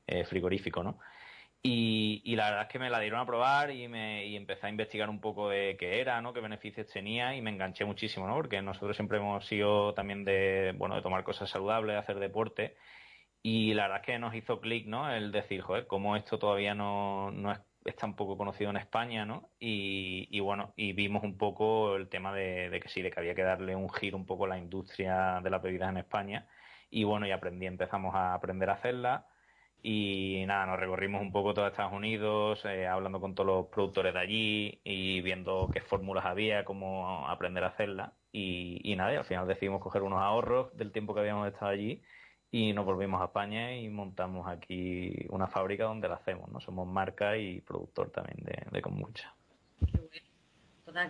eh, 0.08 0.24
frigorífico, 0.26 0.84
¿no? 0.84 1.00
Y, 1.66 2.36
la 2.36 2.50
verdad 2.50 2.64
es 2.64 2.68
que 2.68 2.80
me 2.80 2.90
la 2.90 3.00
dieron 3.00 3.22
a 3.22 3.26
probar 3.26 3.72
y, 3.72 3.88
me, 3.88 4.26
y 4.28 4.36
empecé 4.36 4.68
a 4.68 4.70
investigar 4.70 5.10
un 5.10 5.22
poco 5.22 5.48
de 5.50 5.78
qué 5.80 6.02
era, 6.02 6.22
¿no? 6.22 6.34
Qué 6.34 6.42
beneficios 6.42 6.88
tenía 6.88 7.36
y 7.38 7.42
me 7.42 7.52
enganché 7.52 7.86
muchísimo, 7.86 8.28
¿no? 8.28 8.36
Porque 8.36 8.62
nosotros 8.62 8.98
siempre 8.98 9.20
hemos 9.20 9.46
sido 9.46 9.94
también 9.94 10.26
de, 10.26 10.74
bueno, 10.78 10.96
de 10.96 11.02
tomar 11.02 11.24
cosas 11.24 11.50
saludables, 11.50 11.94
de 11.94 12.00
hacer 12.00 12.20
deporte. 12.20 12.76
Y 13.42 13.74
la 13.76 13.84
verdad 13.84 14.02
es 14.02 14.06
que 14.08 14.20
nos 14.20 14.36
hizo 14.36 14.60
clic, 14.60 14.88
¿no? 14.88 15.10
El 15.10 15.32
decir, 15.32 15.62
joder, 15.62 15.88
cómo 15.88 16.18
esto 16.18 16.38
todavía 16.40 16.76
no, 16.76 17.32
no 17.32 17.54
es, 17.54 17.96
tan 17.96 18.16
poco 18.16 18.38
conocido 18.38 18.70
en 18.72 18.78
España, 18.78 19.26
¿no? 19.26 19.52
Y, 19.60 20.28
y 20.32 20.40
bueno, 20.42 20.74
y 20.76 20.94
vimos 20.94 21.24
un 21.24 21.38
poco 21.38 21.96
el 21.96 22.10
tema 22.10 22.34
de, 22.34 22.70
de, 22.70 22.80
que 22.82 22.90
sí, 22.90 23.02
de 23.02 23.12
que 23.12 23.20
había 23.22 23.36
que 23.36 23.44
darle 23.44 23.76
un 23.76 23.90
giro 23.90 24.18
un 24.18 24.26
poco 24.26 24.46
a 24.46 24.50
la 24.50 24.58
industria 24.58 25.40
de 25.42 25.50
las 25.50 25.62
bebidas 25.62 25.90
en 25.92 25.98
España. 25.98 26.48
Y 26.90 27.06
bueno, 27.06 27.26
y 27.28 27.32
aprendí, 27.32 27.68
empezamos 27.68 28.16
a 28.16 28.34
aprender 28.34 28.70
a 28.70 28.74
hacerla 28.74 29.28
y 29.86 30.46
nada, 30.48 30.66
nos 30.66 30.80
recorrimos 30.80 31.22
un 31.22 31.34
poco 31.34 31.54
todo 31.54 31.68
Estados 31.68 31.92
Unidos, 31.92 32.64
eh, 32.64 32.88
hablando 32.88 33.20
con 33.20 33.36
todos 33.36 33.48
los 33.48 33.68
productores 33.68 34.14
de 34.14 34.20
allí 34.22 34.82
y 34.86 35.20
viendo 35.20 35.70
qué 35.74 35.82
fórmulas 35.82 36.24
había, 36.26 36.64
cómo 36.64 37.28
aprender 37.28 37.66
a 37.66 37.68
hacerlas. 37.68 38.14
Y, 38.32 38.96
nada, 38.96 39.20
al 39.20 39.26
final 39.26 39.46
decidimos 39.46 39.82
coger 39.82 40.02
unos 40.04 40.22
ahorros 40.22 40.76
del 40.78 40.94
tiempo 40.94 41.14
que 41.14 41.20
habíamos 41.20 41.48
estado 41.50 41.72
allí 41.72 42.02
y 42.50 42.72
nos 42.72 42.86
volvimos 42.86 43.22
a 43.22 43.26
España 43.26 43.76
y 43.76 43.90
montamos 43.90 44.48
aquí 44.48 45.28
una 45.30 45.48
fábrica 45.48 45.84
donde 45.84 46.08
la 46.08 46.16
hacemos, 46.16 46.50
¿no? 46.50 46.62
Somos 46.62 46.88
marca 46.88 47.36
y 47.36 47.60
productor 47.60 48.10
también 48.10 48.38
de, 48.46 48.66
de 48.72 48.82
kombucha. 48.82 49.34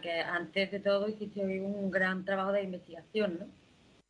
Que 0.01 0.21
antes 0.21 0.71
de 0.71 0.79
todo 0.79 1.07
hiciste 1.09 1.41
un 1.61 1.91
gran 1.91 2.25
trabajo 2.25 2.51
de 2.51 2.63
investigación, 2.63 3.37
¿no? 3.39 3.62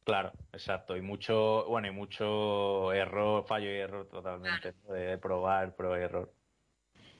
Claro, 0.04 0.34
exacto. 0.52 0.98
Y 0.98 1.02
mucho, 1.02 1.66
bueno, 1.68 1.88
y 1.88 1.92
mucho 1.92 2.92
error, 2.92 3.46
fallo 3.48 3.68
y 3.68 3.78
error 3.78 4.08
totalmente, 4.10 4.74
de 4.90 5.18
probar, 5.18 5.76
prueba 5.76 6.00
y 6.00 6.04
error. 6.04 6.34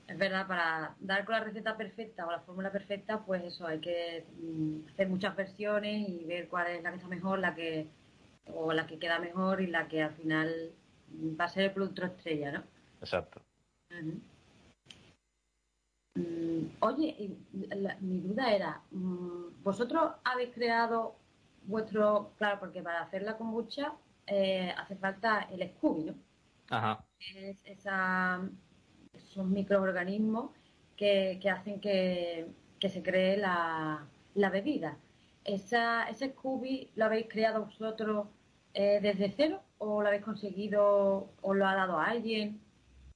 Es 0.06 0.18
verdad, 0.18 0.46
para 0.46 0.94
dar 1.00 1.24
con 1.24 1.34
la 1.34 1.44
receta 1.44 1.78
perfecta 1.78 2.26
o 2.26 2.30
la 2.30 2.40
fórmula 2.40 2.70
perfecta, 2.70 3.24
pues 3.24 3.42
eso, 3.42 3.66
hay 3.66 3.80
que 3.80 4.26
mm, 4.38 4.88
hacer 4.90 5.08
muchas 5.08 5.34
versiones 5.34 6.08
y 6.08 6.24
ver 6.24 6.48
cuál 6.48 6.66
es 6.66 6.82
la 6.82 6.90
que 6.90 6.96
está 6.96 7.08
mejor, 7.08 7.38
la 7.38 7.54
que 7.54 7.88
o 8.52 8.74
la 8.74 8.86
que 8.86 8.98
queda 8.98 9.18
mejor 9.18 9.62
y 9.62 9.66
la 9.66 9.88
que 9.88 10.02
al 10.02 10.12
final 10.12 10.72
va 11.40 11.46
a 11.46 11.48
ser 11.48 11.64
el 11.64 11.72
producto 11.72 12.04
estrella, 12.04 12.52
¿no? 12.52 12.64
Exacto. 13.00 13.40
Mm, 16.16 16.66
oye, 16.80 17.38
mi 18.00 18.20
duda 18.20 18.54
era, 18.54 18.82
mm, 18.90 19.62
¿vosotros 19.62 20.12
habéis 20.24 20.52
creado 20.54 21.16
vuestro, 21.66 22.32
claro, 22.36 22.60
porque 22.60 22.82
para 22.82 23.02
hacer 23.02 23.22
la 23.22 23.36
kombucha 23.36 23.92
eh, 24.26 24.72
hace 24.76 24.96
falta 24.96 25.48
el 25.50 25.68
Scooby, 25.70 26.04
¿no? 26.04 26.14
Ajá. 26.70 27.04
Es 27.34 27.56
esa, 27.64 28.40
esos 29.12 29.46
microorganismos 29.46 30.50
que, 30.96 31.38
que 31.40 31.50
hacen 31.50 31.80
que, 31.80 32.46
se 32.80 33.02
cree 33.02 33.38
la, 33.38 34.06
la 34.34 34.50
bebida. 34.50 34.98
Esa, 35.42 36.08
¿Ese 36.08 36.30
Scooby 36.32 36.90
lo 36.96 37.06
habéis 37.06 37.28
creado 37.28 37.64
vosotros 37.64 38.28
eh, 38.74 38.98
desde 39.00 39.32
cero 39.34 39.62
o 39.78 40.02
lo 40.02 40.08
habéis 40.08 40.24
conseguido 40.24 41.30
o 41.40 41.54
lo 41.54 41.66
ha 41.66 41.74
dado 41.74 41.98
a 41.98 42.06
alguien? 42.06 42.60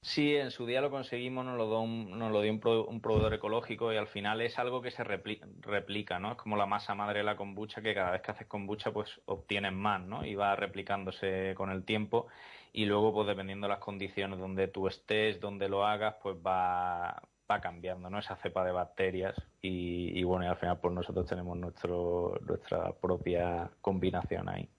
Sí, 0.01 0.33
en 0.37 0.49
su 0.51 0.65
día 0.65 0.79
lo 0.79 0.89
conseguimos, 0.89 1.45
nos 1.45 1.57
lo 1.57 1.67
dio 1.67 1.81
un, 1.81 2.17
nos 2.17 2.31
lo 2.31 2.41
dio 2.41 2.51
un, 2.53 3.01
proveedor 3.01 3.33
ecológico 3.33 3.91
y 3.91 3.97
al 3.97 4.07
final 4.07 4.39
es 4.39 4.57
algo 4.57 4.81
que 4.81 4.91
se 4.91 5.03
replica, 5.03 6.19
¿no? 6.19 6.31
Es 6.31 6.37
como 6.37 6.55
la 6.55 6.65
masa 6.65 6.95
madre 6.95 7.19
de 7.19 7.25
la 7.25 7.35
kombucha 7.35 7.81
que 7.81 7.93
cada 7.93 8.11
vez 8.11 8.21
que 8.21 8.31
haces 8.31 8.47
kombucha 8.47 8.93
pues 8.93 9.19
obtienes 9.25 9.73
más, 9.73 10.01
¿no? 10.01 10.25
Y 10.25 10.35
va 10.35 10.55
replicándose 10.55 11.53
con 11.55 11.69
el 11.69 11.83
tiempo 11.83 12.27
y 12.71 12.85
luego 12.85 13.13
pues 13.13 13.27
dependiendo 13.27 13.67
de 13.67 13.73
las 13.73 13.79
condiciones 13.79 14.39
donde 14.39 14.69
tú 14.69 14.87
estés, 14.87 15.41
donde 15.41 15.67
lo 15.67 15.85
hagas, 15.85 16.15
pues 16.23 16.37
va, 16.37 17.21
va 17.51 17.59
cambiando, 17.59 18.09
¿no? 18.09 18.19
Esa 18.19 18.37
cepa 18.37 18.63
de 18.63 18.71
bacterias 18.71 19.35
y, 19.61 20.23
bueno, 20.23 20.45
y 20.45 20.47
al 20.47 20.57
final 20.57 20.79
pues 20.79 20.93
nosotros 20.93 21.27
tenemos 21.27 21.57
nuestro, 21.57 22.39
nuestra 22.47 22.93
propia 22.93 23.69
combinación 23.81 24.47
ahí. 24.47 24.69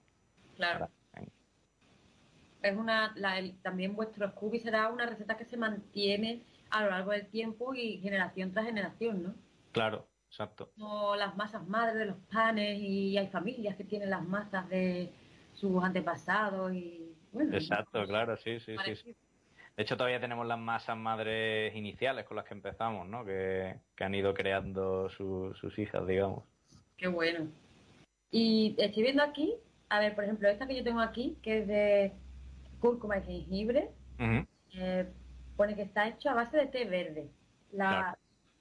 Claro 0.55 0.89
es 2.61 2.77
una, 2.77 3.13
también 3.61 3.95
vuestro 3.95 4.29
Scooby 4.29 4.59
será 4.59 4.89
una 4.89 5.05
receta 5.05 5.37
que 5.37 5.45
se 5.45 5.57
mantiene 5.57 6.43
a 6.69 6.83
lo 6.83 6.89
largo 6.89 7.11
del 7.11 7.27
tiempo 7.27 7.73
y 7.73 7.97
generación 7.97 8.51
tras 8.51 8.65
generación, 8.65 9.23
¿no? 9.23 9.35
Claro, 9.71 10.07
exacto. 10.27 10.71
Como 10.77 11.15
las 11.15 11.35
masas 11.35 11.67
madres 11.67 11.95
de 11.95 12.05
los 12.05 12.17
panes 12.31 12.79
y 12.79 13.17
hay 13.17 13.27
familias 13.27 13.75
que 13.75 13.83
tienen 13.83 14.09
las 14.09 14.23
masas 14.23 14.67
de 14.69 15.11
sus 15.53 15.83
antepasados 15.83 16.73
y 16.73 17.13
bueno. 17.31 17.55
Exacto, 17.55 18.05
claro, 18.05 18.37
sí, 18.37 18.59
sí, 18.59 18.75
sí. 18.95 19.15
De 19.77 19.83
hecho, 19.83 19.95
todavía 19.95 20.19
tenemos 20.19 20.45
las 20.45 20.59
masas 20.59 20.97
madres 20.97 21.73
iniciales 21.75 22.25
con 22.25 22.35
las 22.37 22.45
que 22.45 22.53
empezamos, 22.53 23.07
¿no? 23.07 23.23
Que, 23.25 23.79
han 23.99 24.15
ido 24.15 24.33
creando 24.33 25.09
sus 25.09 25.79
hijas, 25.79 26.05
digamos. 26.07 26.43
Qué 26.97 27.07
bueno. 27.07 27.47
Y 28.31 28.75
estoy 28.77 29.03
viendo 29.03 29.23
aquí, 29.23 29.55
a 29.89 29.99
ver, 29.99 30.15
por 30.15 30.23
ejemplo, 30.23 30.47
esta 30.49 30.67
que 30.67 30.75
yo 30.75 30.83
tengo 30.83 31.01
aquí, 31.01 31.37
que 31.41 31.59
es 31.59 31.67
de 31.67 32.13
cúrcuma 32.81 33.19
y 33.19 33.21
jengibre. 33.23 33.91
Eh, 34.73 35.09
pone 35.55 35.75
que 35.75 35.83
está 35.83 36.07
hecho 36.07 36.29
a 36.29 36.33
base 36.33 36.57
de 36.57 36.67
té 36.67 36.85
verde. 36.85 37.29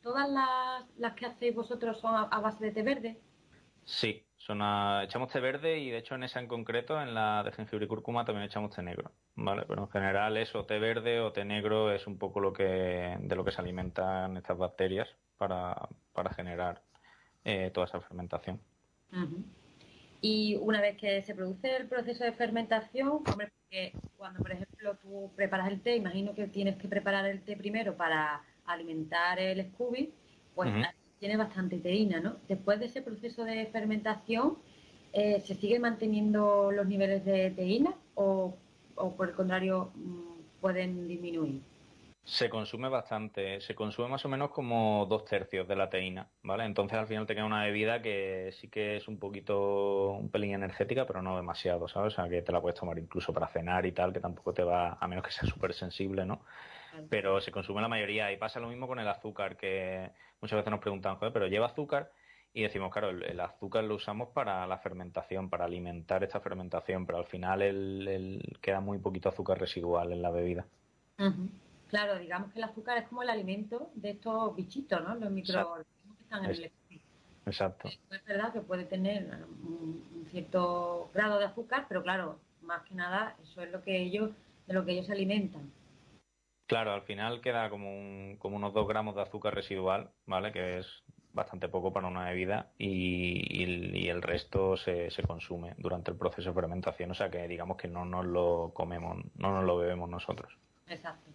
¿Todas 0.02 0.28
las, 0.30 1.12
que 1.14 1.26
hacéis 1.26 1.54
vosotros 1.54 1.98
son 1.98 2.14
a, 2.14 2.40
base 2.40 2.64
de 2.64 2.70
té 2.70 2.82
verde? 2.82 3.20
Sí, 3.84 4.24
son 4.36 4.60
echamos 5.02 5.30
té 5.32 5.40
verde 5.40 5.78
y 5.78 5.90
de 5.90 5.98
hecho 5.98 6.14
en 6.14 6.22
esa 6.22 6.38
en 6.40 6.46
concreto, 6.46 7.00
en 7.00 7.14
la 7.14 7.42
de 7.42 7.52
jengibre 7.52 7.86
y 7.86 7.88
cúrcuma, 7.88 8.24
también 8.24 8.46
echamos 8.46 8.74
té 8.74 8.82
negro. 8.82 9.10
¿vale? 9.34 9.64
Pero 9.66 9.82
en 9.82 9.88
general 9.88 10.36
eso, 10.36 10.64
té 10.64 10.78
verde 10.78 11.20
o 11.20 11.32
té 11.32 11.44
negro 11.44 11.92
es 11.92 12.06
un 12.06 12.18
poco 12.18 12.40
lo 12.40 12.52
que 12.52 13.16
de 13.18 13.36
lo 13.36 13.44
que 13.44 13.50
se 13.50 13.60
alimentan 13.60 14.36
estas 14.36 14.58
bacterias 14.58 15.08
para, 15.36 15.88
generar 16.36 16.82
eh, 17.44 17.70
toda 17.72 17.86
esa 17.86 18.00
fermentación. 18.00 18.60
Y 20.20 20.56
una 20.56 20.80
vez 20.80 20.98
que 20.98 21.22
se 21.22 21.34
produce 21.34 21.76
el 21.76 21.88
proceso 21.88 22.24
de 22.24 22.32
fermentación, 22.32 23.22
que 23.70 23.92
cuando, 24.16 24.40
por 24.40 24.52
ejemplo, 24.52 24.96
tú 24.96 25.30
preparas 25.36 25.68
el 25.68 25.80
té, 25.80 25.96
imagino 25.96 26.34
que 26.34 26.46
tienes 26.48 26.76
que 26.76 26.88
preparar 26.88 27.24
el 27.26 27.42
té 27.42 27.56
primero 27.56 27.96
para 27.96 28.42
alimentar 28.66 29.38
el 29.38 29.64
Scooby, 29.72 30.12
pues 30.54 30.72
tiene 31.18 31.36
bastante 31.36 31.78
teína, 31.78 32.20
¿no? 32.20 32.36
Después 32.48 32.80
de 32.80 32.86
ese 32.86 33.02
proceso 33.02 33.44
de 33.44 33.66
fermentación, 33.66 34.58
eh, 35.12 35.40
¿se 35.40 35.54
siguen 35.54 35.82
manteniendo 35.82 36.70
los 36.72 36.86
niveles 36.86 37.24
de 37.24 37.50
teína 37.50 37.94
o, 38.14 38.56
o 38.94 39.16
por 39.16 39.28
el 39.28 39.34
contrario 39.34 39.92
mm, 39.94 40.60
pueden 40.60 41.06
disminuir? 41.08 41.69
Se 42.24 42.48
consume 42.48 42.88
bastante, 42.88 43.60
se 43.60 43.74
consume 43.74 44.08
más 44.08 44.24
o 44.24 44.28
menos 44.28 44.50
como 44.50 45.06
dos 45.06 45.24
tercios 45.24 45.66
de 45.66 45.74
la 45.74 45.90
teína, 45.90 46.28
¿vale? 46.42 46.64
Entonces 46.64 46.98
al 46.98 47.06
final 47.06 47.26
te 47.26 47.34
queda 47.34 47.44
una 47.44 47.64
bebida 47.64 48.02
que 48.02 48.50
sí 48.52 48.68
que 48.68 48.96
es 48.96 49.08
un 49.08 49.18
poquito, 49.18 50.12
un 50.12 50.30
pelín 50.30 50.54
energética, 50.54 51.06
pero 51.06 51.22
no 51.22 51.36
demasiado, 51.36 51.88
¿sabes? 51.88 52.12
O 52.12 52.16
sea, 52.16 52.28
que 52.28 52.42
te 52.42 52.52
la 52.52 52.60
puedes 52.60 52.78
tomar 52.78 52.98
incluso 52.98 53.32
para 53.32 53.48
cenar 53.48 53.84
y 53.86 53.92
tal, 53.92 54.12
que 54.12 54.20
tampoco 54.20 54.52
te 54.52 54.62
va, 54.62 54.98
a 55.00 55.08
menos 55.08 55.24
que 55.24 55.32
sea 55.32 55.48
súper 55.48 55.72
sensible, 55.74 56.24
¿no? 56.24 56.44
Pero 57.08 57.40
se 57.40 57.52
consume 57.52 57.80
la 57.80 57.88
mayoría 57.88 58.30
y 58.32 58.36
pasa 58.36 58.60
lo 58.60 58.68
mismo 58.68 58.86
con 58.86 58.98
el 59.00 59.08
azúcar, 59.08 59.56
que 59.56 60.10
muchas 60.40 60.58
veces 60.58 60.70
nos 60.70 60.80
preguntan, 60.80 61.16
joder, 61.16 61.32
pero 61.32 61.46
lleva 61.46 61.66
azúcar 61.66 62.12
y 62.52 62.62
decimos, 62.62 62.92
claro, 62.92 63.10
el, 63.10 63.40
azúcar 63.40 63.84
lo 63.84 63.94
usamos 63.94 64.28
para 64.30 64.66
la 64.66 64.78
fermentación, 64.78 65.48
para 65.48 65.64
alimentar 65.64 66.24
esta 66.24 66.40
fermentación, 66.40 67.06
pero 67.06 67.18
al 67.18 67.26
final 67.26 67.62
el, 67.62 68.58
queda 68.60 68.80
muy 68.80 68.98
poquito 68.98 69.28
azúcar 69.28 69.58
residual 69.58 70.12
en 70.12 70.22
la 70.22 70.30
bebida. 70.30 70.66
Claro, 71.90 72.18
digamos 72.18 72.52
que 72.52 72.60
el 72.60 72.64
azúcar 72.64 72.98
es 72.98 73.08
como 73.08 73.22
el 73.22 73.30
alimento 73.30 73.90
de 73.94 74.10
estos 74.10 74.54
bichitos, 74.54 75.02
¿no? 75.02 75.16
Los 75.16 75.30
microorganismos 75.32 76.16
que 76.16 76.22
están 76.22 76.44
en 76.44 76.50
el 76.52 76.72
Exacto. 77.46 77.88
Es 77.88 78.24
verdad 78.24 78.52
que 78.52 78.60
puede 78.60 78.84
tener 78.84 79.24
un, 79.64 80.24
cierto 80.30 81.10
grado 81.12 81.40
de 81.40 81.46
azúcar, 81.46 81.86
pero 81.88 82.02
claro, 82.04 82.38
más 82.62 82.82
que 82.82 82.94
nada, 82.94 83.34
eso 83.42 83.62
es 83.62 83.72
lo 83.72 83.82
que 83.82 84.00
ellos, 84.00 84.30
de 84.68 84.74
lo 84.74 84.84
que 84.84 84.92
ellos 84.92 85.06
se 85.06 85.12
alimentan. 85.12 85.72
Claro, 86.66 86.92
al 86.92 87.02
final 87.02 87.40
queda 87.40 87.68
como, 87.70 88.38
como 88.38 88.54
unos 88.54 88.72
dos 88.72 88.86
gramos 88.86 89.16
de 89.16 89.22
azúcar 89.22 89.52
residual, 89.52 90.10
¿vale? 90.26 90.52
Que 90.52 90.78
es 90.78 91.02
bastante 91.32 91.68
poco 91.68 91.92
para 91.92 92.06
una 92.06 92.30
bebida 92.30 92.70
y, 92.78 94.08
el 94.08 94.22
resto 94.22 94.76
se, 94.76 95.10
se, 95.10 95.22
consume 95.24 95.74
durante 95.78 96.12
el 96.12 96.16
proceso 96.16 96.50
de 96.50 96.54
fermentación, 96.54 97.10
o 97.10 97.14
sea 97.14 97.30
que 97.30 97.48
digamos 97.48 97.76
que 97.76 97.88
no 97.88 98.04
nos 98.04 98.26
lo 98.26 98.70
comemos, 98.74 99.18
no 99.34 99.52
nos 99.52 99.64
lo 99.64 99.76
bebemos 99.76 100.08
nosotros. 100.08 100.56
Exacto. 100.86 101.30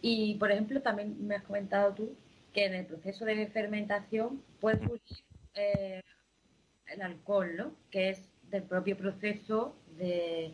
Y, 0.00 0.36
por 0.36 0.50
ejemplo, 0.50 0.80
también 0.80 1.16
me 1.26 1.36
has 1.36 1.42
comentado 1.42 1.92
tú 1.94 2.14
que 2.52 2.66
en 2.66 2.74
el 2.74 2.86
proceso 2.86 3.24
de 3.24 3.46
fermentación 3.48 4.42
puede 4.60 4.78
surgir 4.78 5.24
eh, 5.54 6.02
el 6.86 7.02
alcohol, 7.02 7.56
¿no? 7.56 7.72
Que 7.90 8.10
es 8.10 8.30
del 8.50 8.62
propio 8.62 8.96
proceso 8.96 9.74
de, 9.98 10.52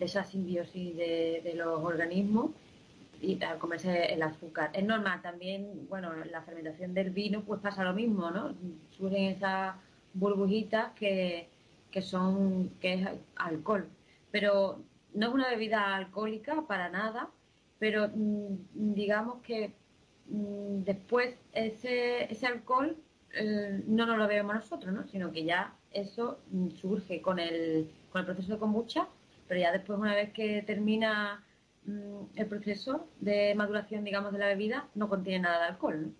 esa 0.00 0.24
simbiosis 0.24 0.96
de, 0.96 1.52
los 1.54 1.82
organismos 1.82 2.50
y 3.20 3.42
al 3.42 3.58
comerse 3.58 4.12
el 4.12 4.22
azúcar. 4.22 4.70
Es 4.74 4.84
normal 4.84 5.22
también, 5.22 5.86
bueno, 5.88 6.12
la 6.30 6.42
fermentación 6.42 6.92
del 6.92 7.10
vino 7.10 7.42
pues 7.42 7.60
pasa 7.60 7.84
lo 7.84 7.94
mismo, 7.94 8.30
¿no? 8.30 8.54
Surgen 8.96 9.24
esas 9.24 9.76
burbujitas 10.14 10.92
que, 10.92 11.48
que 11.90 12.02
son, 12.02 12.70
que 12.80 12.94
es 12.94 13.08
alcohol. 13.36 13.88
Pero 14.30 14.80
no 15.14 15.28
es 15.28 15.34
una 15.34 15.48
bebida 15.48 15.94
alcohólica 15.94 16.62
para 16.66 16.90
nada, 16.90 17.30
pero 17.78 18.08
mm, 18.08 18.56
digamos 18.74 19.42
que 19.42 19.74
mm, 20.28 20.82
después 20.84 21.36
ese, 21.52 22.30
ese 22.30 22.46
alcohol 22.46 22.96
eh, 23.32 23.82
no 23.86 24.06
nos 24.06 24.18
lo 24.18 24.26
bebemos 24.26 24.54
nosotros, 24.54 24.92
¿no? 24.92 25.04
sino 25.04 25.32
que 25.32 25.44
ya 25.44 25.74
eso 25.92 26.40
mm, 26.50 26.70
surge 26.70 27.20
con 27.20 27.38
el, 27.38 27.90
con 28.10 28.20
el 28.20 28.26
proceso 28.26 28.54
de 28.54 28.58
kombucha, 28.58 29.08
pero 29.48 29.60
ya 29.60 29.72
después 29.72 29.98
una 29.98 30.14
vez 30.14 30.32
que 30.32 30.62
termina 30.62 31.42
el 32.34 32.46
proceso 32.46 33.08
de 33.20 33.54
maduración, 33.54 34.02
digamos, 34.02 34.32
de 34.32 34.40
la 34.40 34.46
bebida, 34.46 34.88
no 34.96 35.08
contiene 35.08 35.44
nada 35.44 35.60
de 35.60 35.64
alcohol. 35.66 36.02
¿no? 36.02 36.12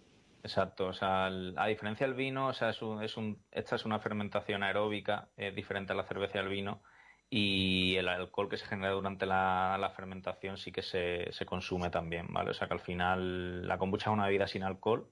Exacto, 0.47 0.87
o 0.87 0.93
sea, 0.93 1.27
a 1.27 1.67
diferencia 1.67 2.07
del 2.07 2.15
vino, 2.15 2.47
o 2.47 2.53
sea, 2.53 2.71
es 2.71 2.81
es 3.03 3.17
un, 3.17 3.39
esta 3.51 3.75
es 3.75 3.85
una 3.85 3.99
fermentación 3.99 4.63
aeróbica, 4.63 5.29
es 5.37 5.53
diferente 5.57 5.93
a 5.93 5.97
la 5.97 6.05
cerveza 6.05 6.39
y 6.39 6.41
al 6.41 6.49
vino, 6.49 6.83
y 7.29 7.97
el 7.97 8.09
alcohol 8.09 8.49
que 8.49 8.57
se 8.57 8.67
genera 8.67 8.93
durante 8.93 9.27
la, 9.27 9.93
fermentación 9.97 10.57
sí 10.59 10.71
que 10.73 10.83
se, 10.83 11.31
consume 11.47 11.91
también, 11.91 12.27
¿vale? 12.31 12.51
O 12.51 12.55
sea 12.55 12.69
que 12.69 12.75
al 12.75 12.81
final 12.81 13.67
la 13.67 13.79
kombucha 13.79 14.11
es 14.11 14.15
una 14.15 14.27
bebida 14.27 14.47
sin 14.47 14.63
alcohol, 14.63 15.09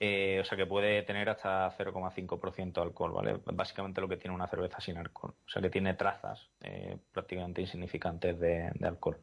eh, 0.00 0.38
o 0.40 0.44
sea 0.44 0.58
que 0.58 0.66
puede 0.66 1.02
tener 1.02 1.28
hasta 1.28 1.70
0,5% 1.76 2.72
de 2.72 2.80
alcohol, 2.80 3.12
¿vale? 3.12 3.40
Básicamente 3.46 4.00
lo 4.00 4.08
que 4.08 4.16
tiene 4.16 4.34
una 4.34 4.48
cerveza 4.48 4.80
sin 4.80 4.98
alcohol, 4.98 5.34
o 5.46 5.48
sea 5.48 5.62
que 5.62 5.70
tiene 5.70 5.94
trazas 5.94 6.50
eh, 6.60 6.98
prácticamente 7.12 7.60
insignificantes 7.60 8.38
de, 8.38 8.72
alcohol. 8.82 9.18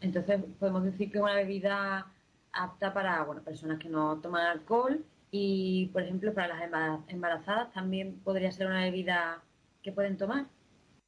Entonces 0.00 0.42
podemos 0.58 0.84
decir 0.84 1.10
que 1.10 1.18
es 1.18 1.24
una 1.24 1.34
bebida 1.34 2.12
apta 2.52 2.92
para 2.92 3.22
bueno, 3.24 3.42
personas 3.42 3.78
que 3.78 3.88
no 3.88 4.20
toman 4.20 4.46
alcohol 4.46 5.04
y, 5.30 5.86
por 5.92 6.02
ejemplo, 6.02 6.34
para 6.34 6.68
las 6.68 7.00
embarazadas 7.08 7.72
también 7.72 8.20
podría 8.20 8.52
ser 8.52 8.66
una 8.66 8.82
bebida 8.82 9.42
que 9.82 9.92
pueden 9.92 10.16
tomar. 10.16 10.46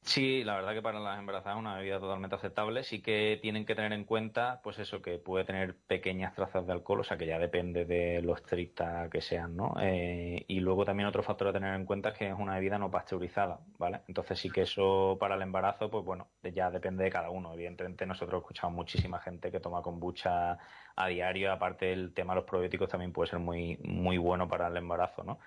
Sí, 0.07 0.41
la 0.45 0.55
verdad 0.55 0.73
que 0.73 0.81
para 0.81 1.01
las 1.01 1.19
embarazadas 1.19 1.57
es 1.57 1.59
una 1.59 1.75
bebida 1.75 1.99
totalmente 1.99 2.33
aceptable. 2.37 2.83
Sí 2.83 3.01
que 3.01 3.39
tienen 3.41 3.65
que 3.65 3.75
tener 3.75 3.91
en 3.91 4.05
cuenta, 4.05 4.61
pues 4.63 4.79
eso, 4.79 5.01
que 5.01 5.17
puede 5.19 5.43
tener 5.43 5.75
pequeñas 5.85 6.33
trazas 6.33 6.65
de 6.65 6.71
alcohol, 6.71 7.01
o 7.01 7.03
sea 7.03 7.17
que 7.17 7.25
ya 7.27 7.37
depende 7.37 7.83
de 7.83 8.21
lo 8.21 8.33
estricta 8.33 9.09
que 9.11 9.19
sean, 9.19 9.57
¿no? 9.57 9.75
Eh, 9.81 10.45
y 10.47 10.61
luego 10.61 10.85
también 10.85 11.09
otro 11.09 11.23
factor 11.23 11.49
a 11.49 11.53
tener 11.53 11.75
en 11.75 11.85
cuenta 11.85 12.09
es 12.09 12.17
que 12.17 12.29
es 12.29 12.35
una 12.39 12.55
bebida 12.55 12.79
no 12.79 12.89
pasteurizada, 12.89 13.59
¿vale? 13.77 14.01
Entonces 14.07 14.39
sí 14.39 14.49
que 14.49 14.61
eso 14.61 15.17
para 15.19 15.35
el 15.35 15.41
embarazo, 15.41 15.89
pues 15.91 16.05
bueno, 16.05 16.29
ya 16.41 16.71
depende 16.71 17.03
de 17.03 17.11
cada 17.11 17.29
uno. 17.29 17.53
Evidentemente 17.53 18.05
nosotros 18.05 18.41
escuchamos 18.41 18.75
muchísima 18.77 19.19
gente 19.19 19.51
que 19.51 19.59
toma 19.59 19.81
kombucha 19.81 20.57
a 20.95 21.07
diario, 21.07 21.51
aparte 21.51 21.91
el 21.91 22.13
tema 22.13 22.33
de 22.33 22.37
los 22.37 22.49
probióticos 22.49 22.87
también 22.89 23.11
puede 23.11 23.29
ser 23.29 23.39
muy, 23.39 23.77
muy 23.83 24.17
bueno 24.17 24.47
para 24.47 24.67
el 24.67 24.77
embarazo, 24.77 25.23
¿no? 25.25 25.39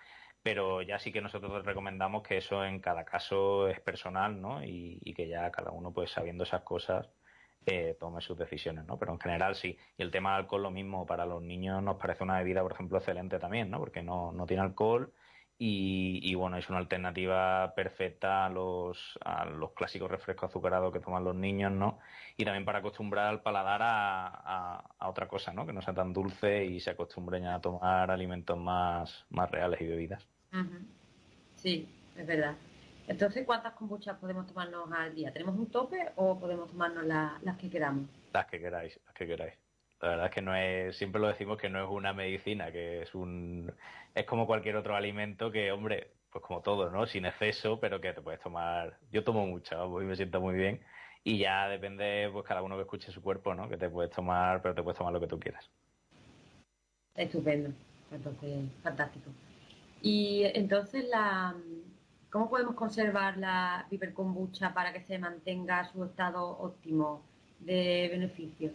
Pero 0.43 0.83
ya 0.83 0.99
sí 0.99 1.13
que 1.13 1.21
nosotros 1.21 1.65
recomendamos 1.65 2.23
que 2.23 2.39
eso 2.39 2.65
en 2.65 2.81
cada 2.81 3.05
caso 3.05 3.69
es 3.69 3.81
personal, 3.81 4.41
¿no? 4.41 4.65
Y, 4.65 5.13
que 5.15 5.29
ya 5.29 5.51
cada 5.51 5.71
uno, 5.71 5.93
pues 5.93 6.11
sabiendo 6.11 6.45
esas 6.45 6.63
cosas, 6.63 7.09
eh, 7.67 7.97
tome 8.01 8.21
sus 8.23 8.39
decisiones, 8.39 8.87
¿no? 8.87 8.99
Pero 8.99 9.13
en 9.13 9.21
general 9.21 9.55
sí. 9.55 9.77
Y 9.99 10.03
el 10.03 10.11
tema 10.11 10.33
del 10.33 10.45
alcohol, 10.45 10.63
lo 10.63 10.71
mismo, 10.71 11.07
para 11.07 11.27
los 11.27 11.43
niños 11.43 11.83
nos 11.83 11.97
parece 11.97 12.25
una 12.25 12.39
bebida, 12.39 12.63
por 12.63 12.73
ejemplo, 12.73 12.99
excelente 12.99 13.39
también, 13.39 13.71
¿no? 13.71 13.79
Porque 13.79 14.03
no, 14.03 14.33
no 14.33 14.47
tiene 14.47 14.63
alcohol 14.63 15.13
y, 15.63 16.35
bueno, 16.37 16.57
es 16.57 16.71
una 16.71 16.79
alternativa 16.79 17.75
perfecta 17.75 18.47
a 18.47 18.49
los, 18.49 19.19
a 19.23 19.45
los 19.45 19.73
clásicos 19.73 20.11
refrescos 20.11 20.49
azucarados 20.49 20.91
que 20.91 21.01
toman 21.01 21.23
los 21.23 21.35
niños, 21.35 21.71
¿no? 21.71 21.99
Y 22.39 22.47
también 22.47 22.65
para 22.65 22.79
acostumbrar 22.79 23.27
al 23.27 23.43
paladar 23.43 23.83
a, 23.83 24.81
a, 24.99 25.09
otra 25.11 25.29
cosa, 25.29 25.53
¿no? 25.53 25.67
Que 25.67 25.75
no 25.75 25.83
sea 25.83 25.93
tan 25.93 26.15
dulce 26.15 26.65
y 26.65 26.81
se 26.81 26.89
acostumbren 26.89 27.45
a 27.45 27.61
tomar 27.61 28.11
alimentos 28.11 28.57
más, 28.57 29.27
más 29.29 29.51
reales 29.51 29.79
y 29.83 29.87
bebidas. 29.87 30.27
Sí, 31.57 31.87
es 32.17 32.27
verdad. 32.27 32.55
Entonces, 33.07 33.45
¿cuántas 33.45 33.75
kombuchas 33.75 34.17
podemos 34.17 34.47
tomarnos 34.47 34.91
al 34.91 35.15
día? 35.15 35.31
¿Tenemos 35.31 35.57
un 35.57 35.67
tope 35.67 36.11
o 36.17 36.41
podemos 36.41 36.71
tomarnos 36.71 37.05
las 37.05 37.57
que 37.59 37.69
queramos? 37.69 38.09
Las 38.33 38.47
que 38.47 38.59
queráis, 38.61 38.99
las 39.05 39.15
que 39.15 39.27
queráis. 39.27 39.70
La 40.01 40.09
verdad 40.09 40.27
es 40.27 40.33
que 40.33 40.43
no 40.43 40.55
es, 40.57 40.97
siempre 40.97 41.21
lo 41.21 41.29
decimos 41.29 41.59
que 41.59 41.69
no 41.69 41.85
es 41.85 41.91
una 41.91 42.15
medicina, 42.15 42.73
que 42.73 43.03
es 43.03 43.15
un, 43.15 43.71
es 44.15 44.25
como 44.25 44.47
cualquier 44.47 44.77
otro 44.77 44.97
alimento 44.97 45.51
que, 45.51 45.71
hombre, 45.73 46.13
pues 46.31 46.43
como 46.45 46.63
todo, 46.63 46.91
¿no? 46.91 47.07
Sin 47.07 47.27
exceso, 47.27 47.79
pero 47.81 48.01
que 48.01 48.13
te 48.13 48.23
puedes 48.23 48.41
tomar. 48.41 48.99
Yo 49.13 49.25
tomo 49.25 49.47
mucha, 49.47 49.77
y 49.85 50.05
me 50.05 50.17
siento 50.17 50.41
muy 50.41 50.55
bien. 50.55 50.81
Y 51.23 51.39
ya 51.39 51.69
depende, 51.69 52.31
pues 52.33 52.47
cada 52.47 52.63
uno 52.63 52.77
que 52.77 52.83
escuche 52.83 53.13
su 53.13 53.21
cuerpo, 53.21 53.55
¿no? 53.55 53.69
Que 53.69 53.77
te 53.77 53.91
puedes 53.91 54.11
tomar, 54.11 54.63
pero 54.63 54.75
te 54.75 54.83
puedes 54.83 54.97
tomar 54.97 55.13
lo 55.13 55.21
que 55.21 55.27
tú 55.27 55.39
quieras. 55.39 55.71
Estupendo. 57.15 57.71
Entonces, 58.11 58.71
fantástico. 58.83 59.31
Y 60.01 60.45
entonces, 60.55 61.07
la, 61.09 61.55
¿cómo 62.31 62.49
podemos 62.49 62.75
conservar 62.75 63.37
la 63.37 63.87
Viper 63.91 64.15
Kombucha 64.15 64.73
para 64.73 64.95
que 64.95 65.03
se 65.03 65.19
mantenga 65.19 65.85
su 65.93 66.05
estado 66.05 66.43
óptimo 66.59 67.23
de 67.59 68.09
beneficio? 68.11 68.71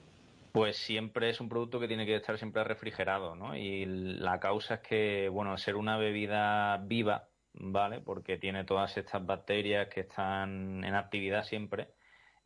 Pues 0.56 0.78
siempre 0.78 1.30
es 1.30 1.42
un 1.42 1.50
producto 1.50 1.82
que 1.82 1.88
tiene 1.90 2.06
que 2.06 2.16
estar 2.16 2.38
siempre 2.38 2.64
refrigerado, 2.64 3.36
¿no? 3.36 3.58
Y 3.58 3.84
la 3.86 4.40
causa 4.40 4.76
es 4.76 4.80
que, 4.80 5.28
bueno, 5.28 5.58
ser 5.58 5.76
una 5.76 5.98
bebida 5.98 6.78
viva, 6.78 7.28
¿vale? 7.52 8.00
Porque 8.00 8.38
tiene 8.38 8.64
todas 8.64 8.96
estas 8.96 9.26
bacterias 9.26 9.90
que 9.90 10.00
están 10.00 10.86
en 10.86 10.96
actividad 10.96 11.44
siempre, 11.44 11.90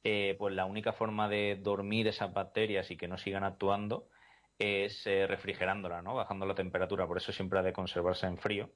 eh, 0.04 0.36
pues 0.39 0.56
la 0.56 0.65
única 0.65 0.91
forma 0.91 1.30
de 1.30 1.60
dormir 1.62 2.08
esas 2.08 2.34
bacterias 2.34 2.89
y 2.89 2.98
que 2.98 3.08
no 3.08 3.15
sigan 3.19 3.43
actuando 3.43 4.08
es 4.58 5.06
eh, 5.06 5.28
refrigerándola, 5.28 6.02
¿no? 6.02 6.15
Bajando 6.15 6.48
la 6.48 6.56
temperatura. 6.56 7.06
Por 7.06 7.17
eso 7.17 7.32
siempre 7.32 7.60
ha 7.60 7.63
de 7.63 7.74
conservarse 7.74 8.26
en 8.26 8.39
frío 8.39 8.72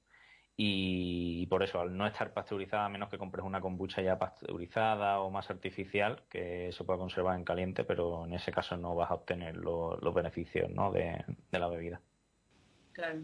y 0.56 1.48
por 1.48 1.64
eso 1.64 1.82
al 1.82 1.98
no 1.98 2.06
estar 2.06 2.32
pasteurizada, 2.32 2.86
a 2.86 2.90
menos 2.90 3.10
que 3.10 3.18
compres 3.18 3.44
una 3.44 3.60
kombucha 3.60 4.02
ya 4.02 4.20
pasteurizada 4.20 5.20
o 5.20 5.32
más 5.32 5.50
artificial, 5.50 6.22
que 6.30 6.72
se 6.72 6.84
pueda 6.84 7.00
conservar 7.00 7.38
en 7.38 7.44
caliente, 7.44 7.84
pero 7.84 8.26
en 8.26 8.34
ese 8.34 8.52
caso 8.52 8.78
no 8.78 8.96
vas 8.96 9.10
a 9.10 9.16
obtener 9.16 9.58
los 9.58 10.14
beneficios 10.14 10.70
¿no? 10.70 10.92
de, 10.92 11.24
la 11.52 11.68
bebida. 11.68 12.00
Claro. 12.94 13.20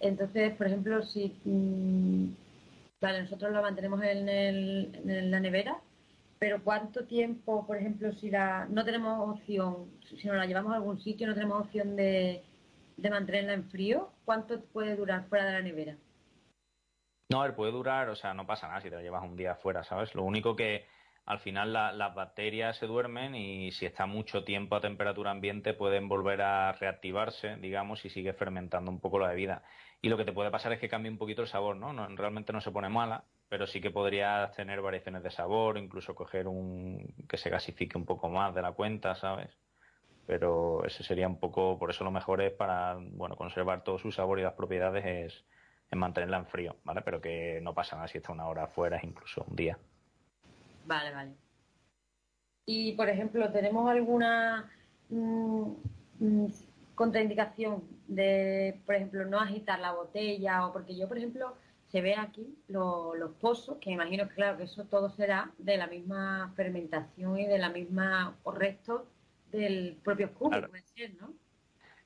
Entonces, 0.00 0.54
por 0.54 0.66
ejemplo, 0.66 1.02
si 1.02 1.36
mm, 1.44 2.28
vale, 3.02 3.22
nosotros 3.22 3.52
la 3.52 3.60
mantenemos 3.60 4.02
en, 4.02 4.28
el, 4.30 5.02
en 5.04 5.30
la 5.30 5.40
nevera 5.40 5.76
Pero 6.38 6.64
¿cuánto 6.64 7.04
tiempo, 7.04 7.66
por 7.66 7.76
ejemplo, 7.76 8.10
si 8.14 8.30
la 8.30 8.66
no 8.70 8.82
tenemos 8.86 9.36
opción, 9.36 9.90
si 10.18 10.26
nos 10.26 10.38
la 10.38 10.46
llevamos 10.46 10.72
a 10.72 10.76
algún 10.76 10.98
sitio, 11.02 11.26
no 11.26 11.34
tenemos 11.34 11.60
opción 11.60 11.96
de, 11.96 12.42
de 13.00 13.10
mantenerla 13.10 13.52
en 13.54 13.64
frío, 13.70 14.12
¿cuánto 14.24 14.60
puede 14.66 14.96
durar 14.96 15.24
fuera 15.28 15.46
de 15.46 15.52
la 15.52 15.62
nevera? 15.62 15.96
No, 17.30 17.40
a 17.40 17.46
ver, 17.46 17.54
puede 17.54 17.72
durar, 17.72 18.08
o 18.08 18.16
sea, 18.16 18.34
no 18.34 18.46
pasa 18.46 18.66
nada 18.66 18.80
si 18.80 18.90
te 18.90 18.96
la 18.96 19.02
llevas 19.02 19.22
un 19.22 19.36
día 19.36 19.54
fuera, 19.54 19.84
¿sabes? 19.84 20.14
Lo 20.14 20.24
único 20.24 20.56
que 20.56 20.84
al 21.26 21.38
final 21.38 21.72
las 21.72 22.14
bacterias 22.14 22.76
se 22.76 22.86
duermen 22.86 23.36
y 23.36 23.70
si 23.70 23.86
está 23.86 24.06
mucho 24.06 24.42
tiempo 24.42 24.74
a 24.74 24.80
temperatura 24.80 25.30
ambiente 25.30 25.74
pueden 25.74 26.08
volver 26.08 26.42
a 26.42 26.72
reactivarse, 26.72 27.56
digamos, 27.56 28.04
y 28.04 28.10
sigue 28.10 28.32
fermentando 28.32 28.90
un 28.90 28.98
poco 28.98 29.20
la 29.20 29.28
bebida. 29.28 29.62
Y 30.02 30.08
lo 30.08 30.16
que 30.16 30.24
te 30.24 30.32
puede 30.32 30.50
pasar 30.50 30.72
es 30.72 30.80
que 30.80 30.88
cambie 30.88 31.12
un 31.12 31.18
poquito 31.18 31.42
el 31.42 31.48
sabor, 31.48 31.76
¿no? 31.76 31.92
no 31.92 32.08
realmente 32.16 32.52
no 32.52 32.60
se 32.60 32.72
pone 32.72 32.88
mala, 32.88 33.22
pero 33.48 33.68
sí 33.68 33.80
que 33.80 33.92
podrías 33.92 34.52
tener 34.56 34.80
variaciones 34.80 35.22
de 35.22 35.30
sabor, 35.30 35.78
incluso 35.78 36.16
coger 36.16 36.48
un 36.48 37.14
que 37.28 37.36
se 37.36 37.50
gasifique 37.50 37.96
un 37.96 38.06
poco 38.06 38.28
más 38.28 38.52
de 38.54 38.62
la 38.62 38.72
cuenta, 38.72 39.14
¿sabes? 39.14 39.56
Pero 40.30 40.84
ese 40.84 41.02
sería 41.02 41.26
un 41.26 41.40
poco, 41.40 41.76
por 41.76 41.90
eso 41.90 42.04
lo 42.04 42.12
mejor 42.12 42.40
es 42.40 42.52
para, 42.52 42.96
bueno, 43.00 43.34
conservar 43.34 43.82
todo 43.82 43.98
su 43.98 44.12
sabor 44.12 44.38
y 44.38 44.44
las 44.44 44.52
propiedades 44.52 45.04
es, 45.04 45.44
mantenerla 45.90 46.36
en 46.36 46.46
frío, 46.46 46.76
¿vale? 46.84 47.02
Pero 47.02 47.20
que 47.20 47.58
no 47.60 47.74
pasa 47.74 47.96
nada 47.96 48.06
si 48.06 48.18
está 48.18 48.30
una 48.30 48.46
hora 48.46 48.62
afuera, 48.62 49.00
incluso 49.02 49.44
un 49.48 49.56
día. 49.56 49.76
Vale, 50.86 51.12
vale. 51.12 51.32
Y, 52.64 52.92
por 52.92 53.08
ejemplo, 53.08 53.50
¿tenemos 53.50 53.90
alguna 53.90 54.70
mm, 55.08 55.72
mm, 56.20 56.46
contraindicación 56.94 57.82
de, 58.06 58.80
por 58.86 58.94
ejemplo, 58.94 59.24
no 59.24 59.40
agitar 59.40 59.80
la 59.80 59.94
botella? 59.94 60.64
O 60.64 60.72
porque 60.72 60.96
yo, 60.96 61.08
por 61.08 61.18
ejemplo, 61.18 61.56
se 61.88 62.02
ve 62.02 62.14
aquí 62.14 62.56
los 62.68 63.32
pozos, 63.40 63.78
que 63.80 63.90
imagino 63.90 64.28
que, 64.28 64.36
claro, 64.36 64.58
que 64.58 64.62
eso 64.62 64.84
todo 64.84 65.10
será 65.10 65.50
de 65.58 65.76
la 65.76 65.88
misma 65.88 66.52
fermentación 66.54 67.36
y 67.36 67.46
de 67.46 67.58
la 67.58 67.70
misma 67.70 68.38
restos 68.44 69.02
del 69.50 69.98
propio 70.02 70.32
cubo, 70.34 70.50
puede 70.50 70.82
ser, 70.82 71.14
¿no? 71.14 71.34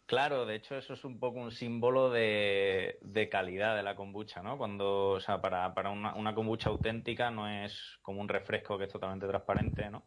Claro, 0.07 0.45
de 0.45 0.57
hecho 0.57 0.77
eso 0.77 0.93
es 0.93 1.05
un 1.05 1.19
poco 1.19 1.41
un 1.41 1.51
símbolo 1.51 2.11
de, 2.11 2.99
calidad 3.31 3.75
de 3.75 3.83
la 3.83 3.97
kombucha, 3.97 4.43
¿no? 4.43 4.59
Cuando, 4.59 5.13
o 5.13 5.21
sea, 5.21 5.41
para, 5.41 5.73
para 5.73 5.91
una, 5.91 6.15
una, 6.15 6.35
kombucha 6.35 6.69
auténtica 6.69 7.31
no 7.31 7.49
es 7.49 7.99
como 8.03 8.21
un 8.21 8.29
refresco 8.29 8.77
que 8.77 8.85
es 8.85 8.93
totalmente 8.93 9.27
transparente, 9.27 9.89
¿no? 9.91 10.05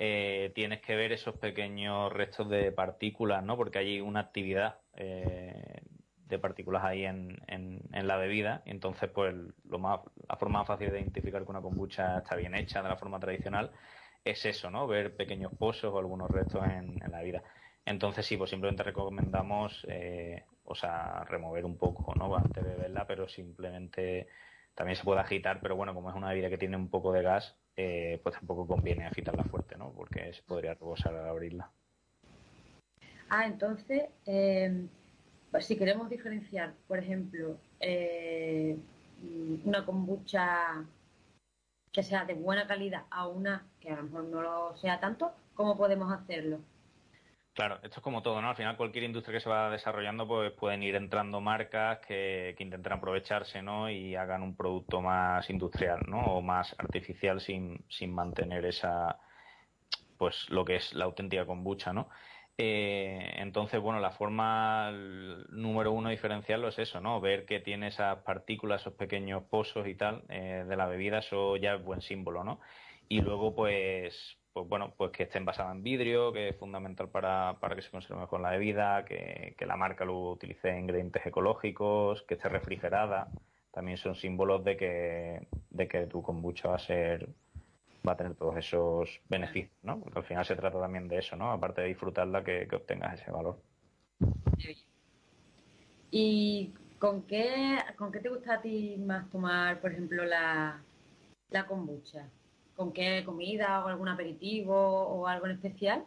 Eh, 0.00 0.50
tienes 0.54 0.80
que 0.80 0.96
ver 0.96 1.12
esos 1.12 1.36
pequeños 1.36 2.12
restos 2.12 2.48
de 2.48 2.72
partículas, 2.72 3.44
¿no? 3.44 3.56
Porque 3.56 3.78
hay 3.78 4.00
una 4.00 4.20
actividad 4.20 4.80
eh, 4.96 5.82
de 6.26 6.38
partículas 6.38 6.84
ahí 6.84 7.04
en, 7.04 7.40
en, 7.46 8.06
la 8.06 8.16
bebida, 8.16 8.62
y 8.66 8.70
entonces, 8.70 9.08
pues, 9.08 9.34
lo 9.64 9.78
más, 9.78 10.00
la 10.28 10.36
forma 10.36 10.60
más 10.60 10.68
fácil 10.68 10.90
de 10.90 11.00
identificar 11.00 11.42
que 11.44 11.50
una 11.50 11.62
kombucha 11.62 12.18
está 12.18 12.36
bien 12.36 12.54
hecha 12.54 12.82
de 12.82 12.88
la 12.88 12.96
forma 12.96 13.18
tradicional 13.20 13.70
es 14.30 14.44
eso, 14.46 14.70
¿no? 14.70 14.86
Ver 14.86 15.16
pequeños 15.16 15.52
pozos 15.52 15.92
o 15.92 15.98
algunos 15.98 16.30
restos 16.30 16.64
en, 16.64 16.98
la 17.10 17.18
bebida. 17.18 17.42
Entonces 17.84 18.26
sí, 18.26 18.36
pues 18.36 18.50
simplemente 18.50 18.82
recomendamos, 18.82 19.86
eh, 19.88 20.44
o 20.64 20.74
sea, 20.74 21.24
remover 21.24 21.64
un 21.64 21.78
poco, 21.78 22.14
¿no? 22.14 22.34
Antes 22.36 22.62
de 22.62 22.70
beberla, 22.70 23.06
pero 23.06 23.28
simplemente 23.28 24.28
también 24.74 24.96
se 24.96 25.04
puede 25.04 25.20
agitar, 25.20 25.60
pero 25.62 25.76
bueno, 25.76 25.94
como 25.94 26.10
es 26.10 26.16
una 26.16 26.28
bebida 26.28 26.50
que 26.50 26.58
tiene 26.58 26.76
un 26.76 26.90
poco 26.90 27.12
de 27.12 27.22
gas, 27.22 27.56
eh, 27.76 28.20
pues 28.22 28.34
tampoco 28.36 28.66
conviene 28.66 29.06
agitarla 29.06 29.44
fuerte, 29.44 29.76
¿no? 29.76 29.92
Porque 29.92 30.32
se 30.32 30.42
podría 30.42 30.74
rebosar 30.74 31.14
al 31.14 31.28
abrirla. 31.28 31.70
Ah, 33.30 33.46
entonces, 33.46 34.04
eh, 34.26 34.86
pues 35.50 35.66
si 35.66 35.76
queremos 35.76 36.10
diferenciar, 36.10 36.74
por 36.86 36.98
ejemplo, 36.98 37.58
una 39.64 39.84
kombucha 39.84 40.84
que 41.92 42.02
sea 42.02 42.24
de 42.24 42.34
buena 42.34 42.66
calidad 42.66 43.04
a 43.10 43.26
una 43.26 43.66
que 43.80 43.90
a 43.90 43.96
lo 43.96 44.02
mejor 44.04 44.24
no 44.24 44.42
lo 44.42 44.76
sea 44.76 45.00
tanto, 45.00 45.32
¿cómo 45.54 45.76
podemos 45.76 46.12
hacerlo? 46.12 46.60
Claro, 47.58 47.80
esto 47.82 47.96
es 47.96 48.02
como 48.02 48.22
todo, 48.22 48.40
¿no? 48.40 48.50
Al 48.50 48.56
final 48.56 48.76
cualquier 48.76 49.02
industria 49.02 49.36
que 49.36 49.42
se 49.42 49.50
va 49.50 49.68
desarrollando, 49.68 50.28
pues 50.28 50.52
pueden 50.52 50.80
ir 50.84 50.94
entrando 50.94 51.40
marcas 51.40 51.98
que, 52.06 52.54
que 52.56 52.62
intenten 52.62 52.92
aprovecharse, 52.92 53.62
¿no? 53.62 53.90
Y 53.90 54.14
hagan 54.14 54.42
un 54.42 54.54
producto 54.54 55.00
más 55.00 55.50
industrial, 55.50 56.02
¿no? 56.06 56.20
O 56.36 56.40
más 56.40 56.72
artificial 56.78 57.40
sin, 57.40 57.84
sin 57.88 58.14
mantener 58.14 58.64
esa, 58.64 59.18
pues 60.18 60.48
lo 60.50 60.64
que 60.64 60.76
es 60.76 60.92
la 60.94 61.06
auténtica 61.06 61.46
kombucha, 61.46 61.92
¿no? 61.92 62.08
Eh, 62.60 63.34
entonces, 63.36 63.80
bueno, 63.80 64.00
la 64.00 64.10
forma 64.10 64.90
número 65.50 65.92
uno 65.92 66.08
de 66.08 66.16
diferenciarlo 66.16 66.68
es 66.68 66.78
eso, 66.80 67.00
¿no? 67.00 67.20
Ver 67.20 67.46
que 67.46 67.60
tiene 67.60 67.86
esas 67.86 68.18
partículas, 68.24 68.80
esos 68.80 68.94
pequeños 68.94 69.44
pozos 69.44 69.86
y 69.86 69.94
tal 69.94 70.24
eh, 70.28 70.64
de 70.68 70.76
la 70.76 70.86
bebida, 70.86 71.18
eso 71.18 71.56
ya 71.56 71.74
es 71.74 71.84
buen 71.84 72.02
símbolo, 72.02 72.42
¿no? 72.42 72.58
Y 73.08 73.20
luego, 73.20 73.54
pues, 73.54 74.38
pues 74.52 74.68
bueno, 74.68 74.92
pues 74.96 75.12
que 75.12 75.22
esté 75.22 75.38
envasada 75.38 75.70
en 75.70 75.84
vidrio, 75.84 76.32
que 76.32 76.48
es 76.48 76.56
fundamental 76.56 77.08
para, 77.10 77.56
que 77.76 77.82
se 77.82 77.90
conserve 77.92 78.22
mejor 78.22 78.40
la 78.40 78.50
bebida, 78.50 79.04
que, 79.04 79.54
la 79.60 79.76
marca 79.76 80.04
lo 80.04 80.32
utilice 80.32 80.76
ingredientes 80.76 81.24
ecológicos, 81.26 82.22
que 82.24 82.34
esté 82.34 82.48
refrigerada, 82.48 83.28
también 83.70 83.98
son 83.98 84.16
símbolos 84.16 84.64
de 84.64 84.76
que, 84.76 85.46
de 85.70 85.86
que 85.86 86.06
tu 86.06 86.22
kombucha 86.22 86.70
va 86.70 86.76
a 86.76 86.80
ser 86.80 87.28
va 88.08 88.14
a 88.14 88.16
tener 88.16 88.34
todos 88.34 88.56
esos 88.56 89.20
beneficios, 89.28 89.76
¿no? 89.82 90.00
Porque 90.00 90.18
al 90.18 90.24
final 90.24 90.44
se 90.44 90.56
trata 90.56 90.80
también 90.80 91.08
de 91.08 91.18
eso, 91.18 91.36
¿no? 91.36 91.52
Aparte 91.52 91.82
de 91.82 91.88
disfrutarla, 91.88 92.42
que, 92.42 92.68
obtengas 92.72 93.20
ese 93.20 93.30
valor. 93.30 93.60
¿Y 96.10 96.72
con 96.98 97.22
qué, 97.22 97.78
con 97.96 98.10
qué 98.10 98.20
te 98.20 98.28
gusta 98.28 98.54
a 98.54 98.60
ti 98.60 98.96
más 98.98 99.28
tomar, 99.30 99.80
por 99.80 99.92
ejemplo, 99.92 100.24
la, 100.24 100.82
la 101.50 101.66
kombucha? 101.66 102.28
¿Con 102.74 102.92
qué 102.92 103.22
comida 103.24 103.84
o 103.84 103.88
algún 103.88 104.08
aperitivo 104.08 104.74
o 104.74 105.26
algo 105.26 105.46
en 105.46 105.52
especial? 105.52 106.04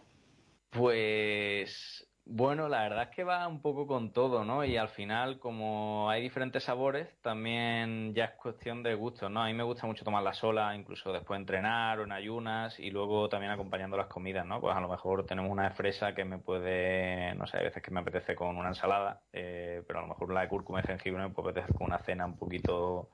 Pues 0.70 2.11
bueno, 2.26 2.70
la 2.70 2.84
verdad 2.84 3.04
es 3.10 3.16
que 3.16 3.24
va 3.24 3.48
un 3.48 3.62
poco 3.62 3.88
con 3.88 4.14
todo, 4.14 4.46
¿no? 4.46 4.64
Y 4.64 4.78
al 4.78 4.90
final, 4.90 5.40
como 5.40 6.10
hay 6.10 6.22
diferentes 6.22 6.64
sabores, 6.64 7.10
también 7.22 8.14
ya 8.14 8.26
es 8.26 8.32
cuestión 8.32 8.84
de 8.84 8.94
gusto, 8.96 9.30
¿no? 9.30 9.44
A 9.44 9.48
mí 9.48 9.54
me 9.54 9.64
gusta 9.64 9.88
mucho 9.88 10.06
tomarla 10.06 10.34
sola, 10.34 10.76
incluso 10.76 11.12
después 11.12 11.38
de 11.38 11.42
entrenar 11.42 12.00
o 12.00 12.04
en 12.04 12.12
ayunas 12.12 12.80
y 12.80 12.92
luego 12.92 13.28
también 13.28 13.52
acompañando 13.52 13.98
las 13.98 14.08
comidas, 14.08 14.46
¿no? 14.46 14.62
Pues 14.62 14.76
a 14.76 14.80
lo 14.80 14.88
mejor 14.88 15.26
tenemos 15.26 15.52
una 15.52 15.72
fresa 15.72 16.14
que 16.14 16.24
me 16.24 16.38
puede, 16.38 17.34
no 17.36 17.48
sé, 17.48 17.58
hay 17.58 17.66
veces 17.66 17.84
que 17.84 17.92
me 17.92 18.00
apetece 18.02 18.36
con 18.36 18.56
una 18.58 18.70
ensalada, 18.70 19.22
eh, 19.34 19.84
pero 19.88 20.00
a 20.00 20.02
lo 20.04 20.08
mejor 20.10 20.32
la 20.34 20.42
de 20.42 20.48
cúrcuma 20.48 20.82
y 20.82 20.84
jengibre 20.84 21.24
me 21.24 21.30
puede 21.30 21.50
apetecer 21.52 21.76
con 21.76 21.88
una 21.88 22.00
cena 22.00 22.26
un 22.26 22.38
poquito 22.38 23.10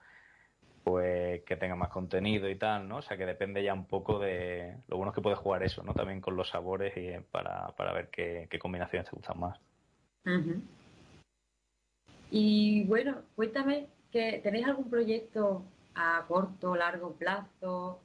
pues 0.88 1.44
que 1.44 1.58
tenga 1.58 1.76
más 1.76 1.90
contenido 1.90 2.50
y 2.50 2.56
tal, 2.56 2.88
¿no? 2.88 2.98
O 2.98 3.02
sea 3.02 3.18
que 3.18 3.26
depende 3.26 3.62
ya 3.62 3.74
un 3.74 3.88
poco 3.88 4.20
de 4.20 4.78
lo 4.88 4.96
bueno 4.96 5.12
es 5.12 5.16
que 5.16 5.22
puedes 5.22 5.38
jugar 5.38 5.62
eso, 5.62 5.84
¿no? 5.84 5.94
También 5.94 6.22
con 6.22 6.38
los 6.38 6.48
sabores 6.48 6.96
y 6.96 7.08
eh, 7.08 7.22
para, 7.30 7.76
para 7.76 7.92
ver 7.92 8.10
qué, 8.10 8.48
combinaciones 8.58 9.10
te 9.10 9.16
gustan 9.18 9.38
más. 9.38 9.60
Y 12.32 12.86
bueno, 12.86 13.18
cuéntame 13.36 13.88
que 14.14 14.40
tenéis 14.42 14.66
algún 14.66 14.90
proyecto 14.90 15.66
a 15.94 16.24
corto, 16.26 16.74
largo 16.78 17.12
plazo, 17.16 18.00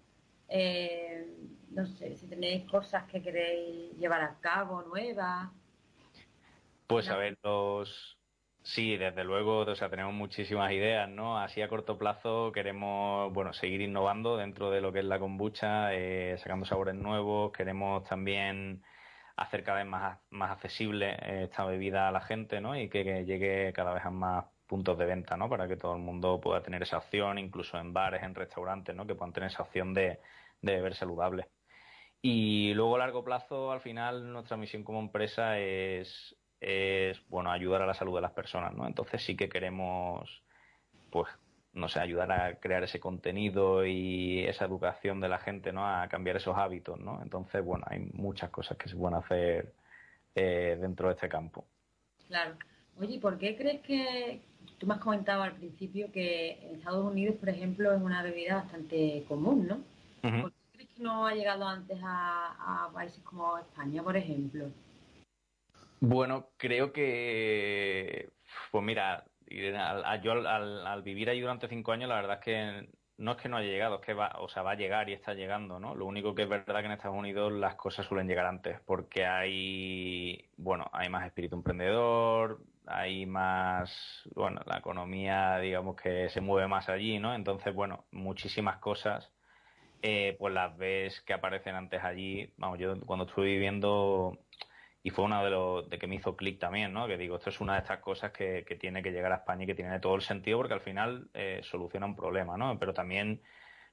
eh, 0.49 1.25
no 1.71 1.87
sé, 1.87 2.17
si 2.17 2.27
tenéis 2.27 2.69
cosas 2.69 3.05
que 3.05 3.23
queréis 3.23 3.97
llevar 3.97 4.23
a 4.23 4.41
cabo 4.41 4.83
nuevas. 4.83 5.51
Pues 6.89 7.09
a 7.09 7.17
ver, 7.17 7.39
los, 7.45 8.19
Sí, 8.65 8.97
desde 8.97 9.25
luego, 9.25 9.59
o 9.59 9.75
sea, 9.75 9.91
tenemos 9.91 10.15
muchísimas 10.15 10.71
ideas, 10.73 11.09
¿no? 11.09 11.37
Así 11.39 11.61
a 11.63 11.69
corto 11.69 11.99
plazo 11.99 12.53
queremos, 12.53 13.33
bueno, 13.33 13.53
seguir 13.53 13.81
innovando 13.81 14.37
dentro 14.37 14.71
de 14.71 14.81
lo 14.81 14.93
que 14.93 15.01
es 15.01 15.05
la 15.05 15.19
kombucha, 15.19 15.93
eh, 15.95 16.37
sacando 16.39 16.65
sabores 16.65 16.95
nuevos, 16.95 17.51
queremos 17.53 18.05
también 18.05 18.83
hacer 19.37 19.65
cada 19.65 19.79
vez 19.79 19.87
más, 19.87 20.19
más 20.31 20.53
accesible 20.53 21.11
eh, 21.23 21.45
esta 21.45 21.65
bebida 21.65 22.09
a 22.09 22.13
la 22.13 22.21
gente, 22.21 22.61
¿no? 22.61 22.77
Y 22.79 22.89
que, 22.89 23.25
llegue 23.25 23.73
cada 23.73 23.95
vez 23.95 24.05
a 24.05 24.11
más 24.11 24.45
puntos 24.67 24.97
de 24.97 25.07
venta, 25.07 25.37
¿no? 25.37 25.49
Para 25.49 25.67
que 25.69 25.77
todo 25.77 25.95
el 25.97 26.03
mundo 26.03 26.41
pueda 26.41 26.63
tener 26.63 26.83
esa 26.83 26.99
opción, 26.99 27.39
incluso 27.39 27.79
en 27.79 27.93
bares, 27.93 28.23
en 28.23 28.35
restaurantes, 28.35 28.95
¿no? 28.95 29.07
Que 29.07 29.15
puedan 29.17 29.33
tener 29.33 29.51
esa 29.51 29.65
opción 29.65 29.93
de, 29.93 30.21
de 30.61 30.73
beber 30.77 30.95
saludable. 30.95 31.49
Y 32.23 32.75
luego 32.75 32.97
a 32.97 32.99
largo 33.01 33.25
plazo, 33.25 33.73
al 33.73 33.81
final, 33.81 34.33
nuestra 34.33 34.57
misión 34.57 34.85
como 34.85 35.01
empresa 35.01 35.59
es 35.59 36.37
es 36.63 37.21
bueno 37.29 37.51
ayudar 37.51 37.83
a 37.83 37.87
la 37.87 37.95
salud 37.95 38.15
de 38.15 38.21
las 38.21 38.31
personas, 38.31 38.73
¿no? 38.73 38.87
Entonces 38.87 39.23
sí 39.25 39.37
que 39.37 39.49
queremos, 39.49 40.43
pues, 41.11 41.29
no 41.73 41.89
sé, 41.89 41.99
ayudar 41.99 42.31
a 42.31 42.55
crear 42.61 42.85
ese 42.85 43.01
contenido 43.01 43.85
y 43.85 44.45
esa 44.45 44.67
educación 44.67 45.21
de 45.21 45.29
la 45.29 45.39
gente, 45.39 45.73
¿no? 45.73 45.85
A 45.85 46.07
cambiar 46.07 46.37
esos 46.37 46.57
hábitos, 46.57 47.01
¿no? 47.01 47.21
Entonces, 47.21 47.65
bueno, 47.65 47.85
hay 47.89 47.99
muchas 48.13 48.51
cosas 48.51 48.79
que 48.79 48.89
se 48.89 48.95
pueden 48.95 49.19
hacer 49.19 49.73
eh, 50.37 50.79
dentro 50.81 51.09
de 51.09 51.15
este 51.15 51.29
campo. 51.29 51.65
Claro. 52.29 52.55
Oye, 53.01 53.19
¿por 53.19 53.39
qué 53.39 53.57
crees 53.57 53.81
que 53.81 54.41
tú 54.79 54.87
me 54.87 54.95
has 54.95 55.01
comentado 55.01 55.43
al 55.43 55.53
principio 55.55 56.13
que 56.13 56.61
en 56.63 56.77
Estados 56.77 57.05
Unidos, 57.05 57.35
por 57.41 57.49
ejemplo, 57.49 57.93
es 57.93 58.01
una 58.01 58.23
bebida 58.23 58.57
bastante 58.57 59.25
común, 59.27 59.67
¿no? 59.67 59.81
¿Por 60.43 60.53
qué 60.53 60.59
crees 60.75 60.91
que 60.91 61.03
no 61.03 61.27
ha 61.27 61.35
llegado 61.35 61.67
antes 61.67 61.99
a 62.05 62.89
países 62.95 63.21
como 63.25 63.59
España, 63.59 64.05
por 64.05 64.17
ejemplo? 64.17 64.67
Bueno, 66.05 66.49
creo 66.57 66.93
que, 66.93 68.31
pues 68.73 68.85
mira, 68.85 69.25
yo 70.21 70.33
al, 70.33 71.03
vivir 71.05 71.31
ahí 71.31 71.41
durante 71.41 71.69
cinco 71.69 71.93
años, 71.93 72.09
la 72.09 72.17
verdad 72.17 72.39
es 72.41 72.45
que 72.45 72.89
no 73.19 73.33
es 73.33 73.37
que 73.39 73.49
no 73.49 73.57
haya 73.59 73.71
llegado, 73.71 74.01
es 74.01 74.01
que 74.01 74.13
va, 74.13 74.33
o 74.41 74.49
sea, 74.49 74.65
va 74.65 74.73
a 74.73 74.75
llegar 74.75 75.09
y 75.09 75.13
está 75.13 75.35
llegando, 75.35 75.79
¿no? 75.79 75.95
Lo 75.95 76.07
único 76.07 76.35
que 76.35 76.43
es 76.43 76.49
verdad 76.49 76.81
que 76.81 76.87
en 76.87 76.93
Estados 76.93 77.17
Unidos 77.17 77.53
las 77.53 77.77
cosas 77.77 78.05
suelen 78.05 78.27
llegar 78.27 78.47
antes, 78.47 78.81
porque 78.85 79.25
hay, 79.27 80.51
bueno, 80.57 80.91
hay 80.93 81.09
más 81.09 81.25
espíritu 81.25 81.55
emprendedor, 81.55 82.61
hay 82.85 83.25
más, 83.25 84.29
bueno, 84.35 84.61
la 84.67 84.79
economía, 84.79 85.59
digamos 85.59 85.95
que 85.95 86.29
se 86.31 86.41
mueve 86.41 86.67
más 86.67 86.89
allí, 86.89 87.21
¿no? 87.21 87.33
Entonces, 87.33 87.73
bueno, 87.73 88.07
muchísimas 88.11 88.79
cosas, 88.79 89.31
eh, 90.03 90.35
pues 90.41 90.53
las 90.53 90.77
ves 90.77 91.21
que 91.21 91.33
aparecen 91.33 91.77
antes 91.77 92.03
allí. 92.03 92.53
Vamos, 92.57 92.81
yo 92.81 92.99
cuando 93.07 93.27
estuve 93.27 93.47
viviendo, 93.47 94.37
y 95.03 95.11
fue 95.11 95.25
uno 95.25 95.43
de 95.45 95.51
los 95.51 95.89
de 95.91 95.99
que 95.99 96.07
me 96.07 96.17
hizo 96.17 96.37
clic 96.37 96.59
también, 96.61 96.93
¿no? 96.93 97.07
Que 97.07 97.19
digo, 97.19 97.37
esto 97.37 97.51
es 97.51 97.61
una 97.61 97.75
de 97.75 97.81
estas 97.81 97.99
cosas 98.01 98.33
que, 98.33 98.65
que, 98.67 98.77
tiene 98.77 99.03
que 99.03 99.11
llegar 99.11 99.33
a 99.33 99.37
España 99.37 99.65
y 99.65 99.67
que 99.67 99.75
tiene 99.75 99.99
todo 100.01 100.15
el 100.15 100.23
sentido 100.23 100.59
porque 100.59 100.75
al 100.75 100.81
final 100.81 101.29
eh, 101.35 101.61
soluciona 101.65 102.07
un 102.07 102.17
problema, 102.17 102.57
¿no? 102.57 102.79
Pero 102.79 102.95
también, 102.95 103.43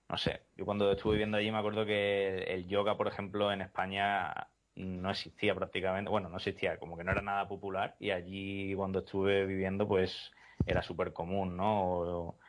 no 0.07 0.17
sé, 0.17 0.43
yo 0.55 0.65
cuando 0.65 0.91
estuve 0.91 1.13
viviendo 1.13 1.37
allí 1.37 1.51
me 1.51 1.57
acuerdo 1.57 1.85
que 1.85 2.43
el 2.43 2.67
yoga, 2.67 2.97
por 2.97 3.07
ejemplo, 3.07 3.51
en 3.51 3.61
España 3.61 4.49
no 4.75 5.09
existía 5.09 5.55
prácticamente, 5.55 6.09
bueno, 6.09 6.29
no 6.29 6.37
existía, 6.37 6.77
como 6.77 6.97
que 6.97 7.03
no 7.03 7.11
era 7.11 7.21
nada 7.21 7.47
popular 7.47 7.95
y 7.99 8.11
allí 8.11 8.73
cuando 8.75 8.99
estuve 8.99 9.45
viviendo 9.45 9.87
pues 9.87 10.31
era 10.65 10.81
súper 10.83 11.13
común, 11.13 11.57
¿no? 11.57 11.83
O, 11.91 12.39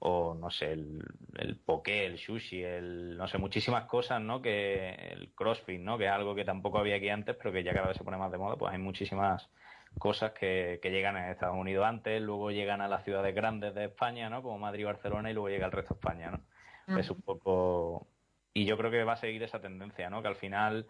no 0.00 0.50
sé, 0.50 0.72
el, 0.72 1.00
el 1.38 1.56
poké, 1.56 2.06
el 2.06 2.18
sushi, 2.18 2.62
el, 2.62 3.16
no 3.16 3.26
sé, 3.26 3.38
muchísimas 3.38 3.84
cosas, 3.84 4.20
¿no? 4.20 4.40
Que 4.40 4.94
el 5.12 5.32
crossfit, 5.34 5.80
¿no? 5.80 5.98
Que 5.98 6.06
es 6.06 6.10
algo 6.10 6.34
que 6.34 6.44
tampoco 6.44 6.78
había 6.78 6.96
aquí 6.96 7.08
antes, 7.08 7.36
pero 7.36 7.52
que 7.52 7.64
ya 7.64 7.74
cada 7.74 7.88
vez 7.88 7.96
se 7.96 8.04
pone 8.04 8.16
más 8.16 8.30
de 8.30 8.38
moda, 8.38 8.56
pues 8.56 8.72
hay 8.72 8.78
muchísimas 8.78 9.50
cosas 9.98 10.32
que, 10.32 10.78
que 10.82 10.90
llegan 10.90 11.16
a 11.16 11.30
Estados 11.30 11.56
Unidos 11.56 11.84
antes, 11.86 12.20
luego 12.22 12.50
llegan 12.50 12.80
a 12.80 12.88
las 12.88 13.04
ciudades 13.04 13.34
grandes 13.34 13.74
de 13.74 13.86
España, 13.86 14.30
¿no? 14.30 14.42
Como 14.42 14.58
Madrid 14.58 14.84
Barcelona 14.84 15.30
y 15.30 15.34
luego 15.34 15.48
llega 15.48 15.66
al 15.66 15.72
resto 15.72 15.94
de 15.94 15.98
España, 15.98 16.30
¿no? 16.30 16.98
Es 16.98 17.10
un 17.10 17.20
poco... 17.20 18.08
Y 18.54 18.64
yo 18.64 18.78
creo 18.78 18.90
que 18.90 19.04
va 19.04 19.12
a 19.12 19.16
seguir 19.16 19.42
esa 19.42 19.60
tendencia, 19.60 20.08
¿no? 20.08 20.22
Que 20.22 20.28
al 20.28 20.36
final 20.36 20.86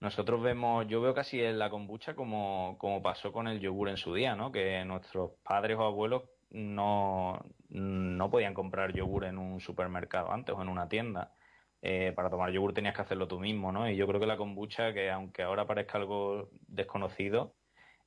nosotros 0.00 0.42
vemos, 0.42 0.86
yo 0.88 1.00
veo 1.00 1.14
casi 1.14 1.42
en 1.42 1.58
la 1.58 1.70
kombucha 1.70 2.14
como, 2.14 2.76
como 2.78 3.02
pasó 3.02 3.32
con 3.32 3.48
el 3.48 3.60
yogur 3.60 3.88
en 3.88 3.96
su 3.96 4.14
día, 4.14 4.36
¿no? 4.36 4.52
Que 4.52 4.84
nuestros 4.84 5.32
padres 5.42 5.78
o 5.78 5.84
abuelos 5.84 6.24
no, 6.50 7.44
no 7.68 8.30
podían 8.30 8.54
comprar 8.54 8.92
yogur 8.92 9.24
en 9.24 9.38
un 9.38 9.60
supermercado 9.60 10.32
antes 10.32 10.54
o 10.54 10.62
en 10.62 10.68
una 10.68 10.88
tienda. 10.88 11.32
Eh, 11.80 12.12
para 12.16 12.30
tomar 12.30 12.50
yogur 12.50 12.74
tenías 12.74 12.94
que 12.94 13.02
hacerlo 13.02 13.28
tú 13.28 13.38
mismo, 13.38 13.70
¿no? 13.70 13.88
Y 13.88 13.96
yo 13.96 14.06
creo 14.06 14.20
que 14.20 14.26
la 14.26 14.36
kombucha, 14.36 14.92
que 14.92 15.10
aunque 15.10 15.42
ahora 15.42 15.66
parezca 15.66 15.98
algo 15.98 16.50
desconocido, 16.66 17.54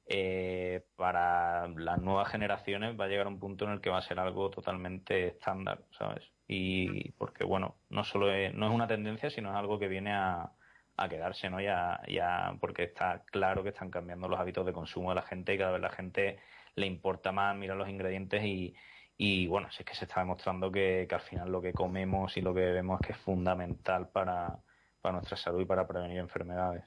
eh, 0.08 0.84
para 0.98 1.68
las 1.70 2.02
nuevas 2.02 2.30
generaciones 2.30 3.00
va 3.00 3.06
a 3.06 3.08
llegar 3.08 3.28
a 3.28 3.30
un 3.30 3.40
punto 3.40 3.66
en 3.66 3.72
el 3.72 3.82
que 3.82 3.90
va 3.90 4.00
a 4.00 4.02
ser 4.02 4.20
algo 4.20 4.50
totalmente 4.50 5.28
estándar, 5.28 5.84
¿sabes? 5.98 6.24
Y 6.48 7.12
porque, 7.14 7.46
bueno, 7.46 7.78
no 7.90 8.04
solo 8.04 8.28
no 8.54 8.68
es 8.68 8.74
una 8.74 8.88
tendencia, 8.88 9.30
sino 9.30 9.52
es 9.52 9.56
algo 9.56 9.80
que 9.80 9.88
viene 9.88 10.12
a, 10.14 10.52
a 10.98 11.10
quedarse, 11.10 11.50
¿no? 11.50 11.62
Ya, 11.62 12.02
ya, 12.08 12.56
porque 12.60 12.84
está 12.84 13.24
claro 13.32 13.64
que 13.64 13.70
están 13.70 13.90
cambiando 13.90 14.28
los 14.28 14.40
hábitos 14.40 14.66
de 14.66 14.74
consumo 14.74 15.10
de 15.10 15.16
la 15.16 15.22
gente 15.22 15.54
y 15.54 15.58
cada 15.58 15.72
vez 15.72 15.82
la 15.82 15.90
gente 15.90 16.40
le 16.76 16.86
importa 16.86 17.32
más 17.32 17.56
mirar 17.56 17.78
los 17.78 17.90
ingredientes 17.90 18.44
y, 18.44 18.74
y 19.18 19.48
bueno, 19.48 19.68
es 19.68 19.86
que 19.86 19.94
se 19.94 20.06
está 20.06 20.22
demostrando 20.22 20.72
que, 20.72 21.08
al 21.10 21.22
final 21.22 21.52
lo 21.52 21.62
que 21.62 21.74
comemos 21.74 22.36
y 22.38 22.42
lo 22.42 22.54
que 22.54 22.62
bebemos 22.62 23.00
es 23.02 23.08
que 23.08 23.14
es 23.14 23.20
fundamental 23.20 24.10
para, 24.10 24.58
para 25.02 25.14
nuestra 25.14 25.38
salud 25.38 25.62
y 25.62 25.66
para 25.66 25.88
prevenir 25.88 26.18
enfermedades. 26.18 26.84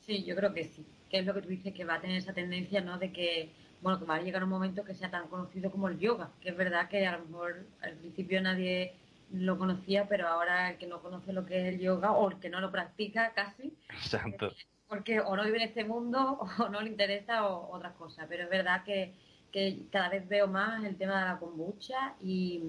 Sí, 0.00 0.22
yo 0.24 0.36
creo 0.36 0.52
que 0.52 0.64
sí. 0.64 0.86
Que 1.08 1.20
es 1.20 1.26
lo 1.26 1.32
que 1.34 1.42
tú 1.42 1.48
dices, 1.48 1.72
que 1.72 1.84
va 1.84 1.94
a 1.94 2.00
tener 2.00 2.18
esa 2.18 2.34
tendencia, 2.34 2.80
¿no? 2.80 2.98
De 2.98 3.12
que, 3.12 3.52
bueno, 3.80 3.98
que 3.98 4.04
va 4.04 4.16
a 4.16 4.20
llegar 4.20 4.44
un 4.44 4.50
momento 4.50 4.84
que 4.84 4.94
sea 4.94 5.10
tan 5.10 5.28
conocido 5.28 5.70
como 5.70 5.88
el 5.88 5.98
yoga. 5.98 6.30
Que 6.40 6.50
es 6.50 6.56
verdad 6.56 6.88
que 6.88 7.06
a 7.06 7.16
lo 7.16 7.24
mejor 7.24 7.66
al 7.80 7.94
principio 7.96 8.42
nadie 8.42 8.94
lo 9.32 9.56
conocía, 9.56 10.06
pero 10.06 10.28
ahora 10.28 10.70
el 10.70 10.78
que 10.78 10.86
no 10.86 11.00
conoce 11.00 11.32
lo 11.32 11.46
que 11.46 11.60
es 11.60 11.74
el 11.74 11.80
yoga 11.80 12.12
o 12.12 12.30
el 12.30 12.38
que 12.38 12.50
no 12.50 12.60
lo 12.60 12.70
practica 12.70 13.32
casi. 13.32 13.74
Exacto. 13.88 14.52
Porque 14.94 15.20
o 15.20 15.36
no 15.36 15.44
vive 15.44 15.56
en 15.56 15.68
este 15.68 15.84
mundo 15.84 16.38
o 16.58 16.68
no 16.68 16.80
le 16.80 16.90
interesa 16.90 17.48
o 17.48 17.74
otras 17.74 17.94
cosas. 17.94 18.26
Pero 18.28 18.44
es 18.44 18.50
verdad 18.50 18.84
que, 18.84 19.14
que 19.50 19.86
cada 19.90 20.08
vez 20.08 20.28
veo 20.28 20.46
más 20.46 20.84
el 20.84 20.96
tema 20.96 21.20
de 21.20 21.30
la 21.30 21.38
kombucha 21.38 22.14
y 22.20 22.62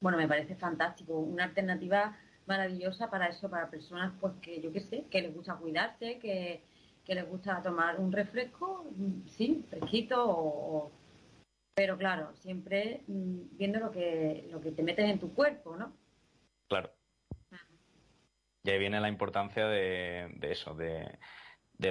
bueno, 0.00 0.18
me 0.18 0.28
parece 0.28 0.54
fantástico. 0.56 1.18
Una 1.18 1.44
alternativa 1.44 2.16
maravillosa 2.46 3.10
para 3.10 3.28
eso, 3.28 3.48
para 3.48 3.70
personas 3.70 4.12
pues 4.20 4.34
que 4.42 4.60
yo 4.60 4.70
qué 4.70 4.80
sé, 4.80 5.06
que 5.10 5.22
les 5.22 5.34
gusta 5.34 5.56
cuidarse, 5.56 6.18
que, 6.18 6.62
que 7.06 7.14
les 7.14 7.26
gusta 7.26 7.62
tomar 7.62 7.98
un 7.98 8.12
refresco, 8.12 8.86
sí, 9.26 9.64
fresquito 9.70 10.22
o 10.28 10.92
pero 11.74 11.98
claro, 11.98 12.32
siempre 12.36 13.02
mm, 13.08 13.56
viendo 13.56 13.80
lo 13.80 13.90
que, 13.90 14.46
lo 14.50 14.60
que 14.60 14.70
te 14.70 14.82
metes 14.82 15.10
en 15.10 15.18
tu 15.18 15.34
cuerpo, 15.34 15.76
¿no? 15.76 15.92
Y 18.64 18.70
ahí 18.70 18.78
viene 18.78 18.98
la 19.00 19.08
importancia 19.08 19.66
de, 19.66 20.30
de 20.36 20.52
eso, 20.52 20.74
de, 20.74 21.18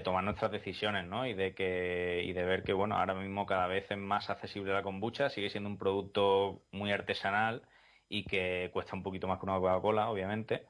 tomar 0.04 0.24
nuestras 0.24 0.52
decisiones, 0.52 1.06
¿no? 1.06 1.28
Y 1.28 1.36
de 1.36 1.54
que 1.54 2.24
y 2.26 2.34
de 2.34 2.44
ver 2.44 2.64
que 2.64 2.74
bueno, 2.74 2.98
ahora 2.98 3.14
mismo 3.14 3.46
cada 3.46 3.68
vez 3.68 3.90
es 3.92 3.98
más 3.98 4.30
accesible 4.32 4.74
la 4.74 4.82
kombucha, 4.82 5.30
sigue 5.30 5.52
siendo 5.52 5.70
un 5.70 5.78
producto 5.78 6.64
muy 6.72 6.92
artesanal 6.92 7.62
y 8.10 8.26
que 8.26 8.72
cuesta 8.74 8.96
un 8.96 9.04
poquito 9.04 9.28
más 9.28 9.40
que 9.40 9.46
una 9.46 9.60
Coca-Cola, 9.60 10.10
obviamente, 10.10 10.66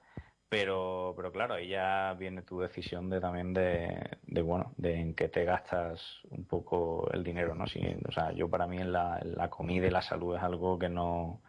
pero, 0.49 1.13
pero 1.15 1.31
claro, 1.31 1.55
ahí 1.55 1.69
ya 1.69 2.13
viene 2.19 2.41
tu 2.43 2.59
decisión 2.59 3.09
de 3.09 3.21
también 3.21 3.53
de, 3.53 4.17
de, 4.23 4.41
bueno, 4.41 4.73
de 4.77 4.99
en 4.99 5.15
qué 5.15 5.29
te 5.29 5.45
gastas 5.45 6.01
un 6.29 6.45
poco 6.45 7.09
el 7.13 7.23
dinero, 7.23 7.55
¿no? 7.55 7.65
Si, 7.67 7.79
o 8.07 8.11
sea, 8.11 8.33
yo 8.33 8.49
para 8.49 8.67
mí 8.67 8.77
la, 8.83 9.21
la 9.23 9.49
comida 9.49 9.87
y 9.87 9.91
la 9.91 10.01
salud 10.01 10.35
es 10.35 10.43
algo 10.43 10.77
que 10.77 10.89
no, 10.89 11.41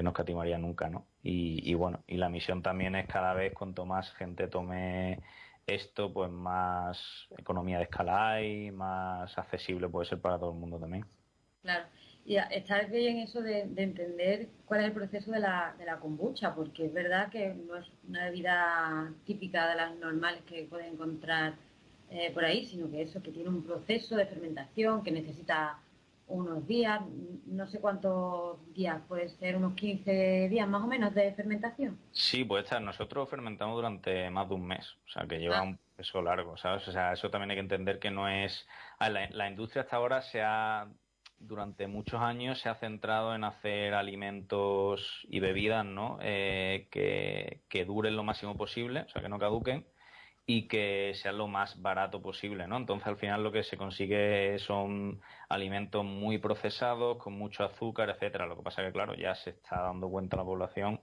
que 0.00 0.04
no 0.04 0.10
escatimaría 0.10 0.56
nunca, 0.56 0.88
¿no? 0.88 1.06
Y, 1.22 1.60
y 1.70 1.74
bueno, 1.74 2.02
y 2.06 2.16
la 2.16 2.30
misión 2.30 2.62
también 2.62 2.96
es 2.96 3.06
cada 3.06 3.34
vez 3.34 3.52
cuanto 3.52 3.84
más 3.84 4.10
gente 4.14 4.48
tome 4.48 5.18
esto, 5.66 6.10
pues 6.10 6.30
más 6.30 6.98
economía 7.36 7.76
de 7.76 7.84
escala 7.84 8.32
hay, 8.32 8.70
más 8.70 9.36
accesible 9.36 9.90
puede 9.90 10.08
ser 10.08 10.18
para 10.18 10.38
todo 10.38 10.52
el 10.52 10.58
mundo 10.58 10.78
también. 10.78 11.04
Claro. 11.60 11.84
Y 12.24 12.36
estar 12.36 12.90
bien 12.90 13.18
eso 13.18 13.42
de, 13.42 13.60
entender 13.60 14.48
cuál 14.64 14.80
es 14.80 14.86
el 14.86 14.92
proceso 14.92 15.30
de 15.32 15.40
la, 15.40 15.74
de 15.78 15.84
la 15.84 15.98
kombucha, 15.98 16.54
porque 16.54 16.86
es 16.86 16.94
verdad 16.94 17.28
que 17.28 17.52
no 17.52 17.76
es 17.76 17.86
una 18.08 18.24
bebida 18.24 19.12
típica 19.26 19.68
de 19.68 19.74
las 19.74 19.94
normales 19.96 20.42
que 20.46 20.64
puedes 20.64 20.90
encontrar 20.90 21.56
eh, 22.08 22.30
por 22.32 22.46
ahí, 22.46 22.64
sino 22.64 22.90
que 22.90 23.02
eso, 23.02 23.22
que 23.22 23.32
tiene 23.32 23.50
un 23.50 23.64
proceso 23.64 24.16
de 24.16 24.24
fermentación 24.24 25.02
que 25.02 25.10
necesita 25.10 25.78
unos 26.30 26.66
días, 26.66 27.00
no 27.46 27.66
sé 27.66 27.80
cuántos 27.80 28.58
días, 28.72 29.02
puede 29.08 29.28
ser 29.28 29.56
unos 29.56 29.74
15 29.74 30.48
días 30.48 30.68
más 30.68 30.82
o 30.82 30.86
menos 30.86 31.14
de 31.14 31.32
fermentación. 31.32 31.98
Sí, 32.12 32.44
puede 32.44 32.62
estar. 32.62 32.80
Nosotros 32.80 33.28
fermentamos 33.28 33.76
durante 33.76 34.30
más 34.30 34.48
de 34.48 34.54
un 34.54 34.66
mes, 34.66 34.96
o 35.06 35.08
sea, 35.08 35.26
que 35.26 35.38
lleva 35.38 35.58
ah. 35.58 35.62
un 35.62 35.78
proceso 35.94 36.22
largo, 36.22 36.56
¿sabes? 36.56 36.86
O 36.88 36.92
sea, 36.92 37.12
eso 37.12 37.30
también 37.30 37.50
hay 37.50 37.56
que 37.56 37.62
entender 37.62 37.98
que 37.98 38.10
no 38.10 38.28
es... 38.28 38.66
La, 38.98 39.28
la 39.30 39.48
industria 39.48 39.82
hasta 39.82 39.96
ahora 39.96 40.22
se 40.22 40.42
ha 40.42 40.88
durante 41.40 41.86
muchos 41.86 42.20
años 42.20 42.60
se 42.60 42.68
ha 42.68 42.74
centrado 42.74 43.34
en 43.34 43.44
hacer 43.44 43.94
alimentos 43.94 45.26
y 45.28 45.40
bebidas 45.40 45.86
¿no? 45.86 46.18
Eh, 46.20 46.86
que, 46.90 47.62
que, 47.70 47.86
duren 47.86 48.14
lo 48.14 48.22
máximo 48.22 48.58
posible, 48.58 49.00
o 49.00 49.08
sea, 49.08 49.22
que 49.22 49.30
no 49.30 49.38
caduquen 49.38 49.86
y 50.52 50.66
que 50.66 51.12
sean 51.14 51.38
lo 51.38 51.46
más 51.46 51.80
barato 51.80 52.20
posible, 52.20 52.66
¿no? 52.66 52.76
Entonces, 52.76 53.06
al 53.06 53.16
final 53.16 53.44
lo 53.44 53.52
que 53.52 53.62
se 53.62 53.76
consigue 53.76 54.58
son 54.58 55.20
alimentos 55.48 56.04
muy 56.04 56.38
procesados, 56.38 57.18
con 57.18 57.34
mucho 57.34 57.62
azúcar, 57.62 58.10
etcétera. 58.10 58.46
Lo 58.46 58.56
que 58.56 58.64
pasa 58.64 58.82
que, 58.82 58.90
claro, 58.90 59.14
ya 59.14 59.32
se 59.36 59.50
está 59.50 59.80
dando 59.80 60.08
cuenta 60.08 60.36
la 60.36 60.42
población, 60.42 61.00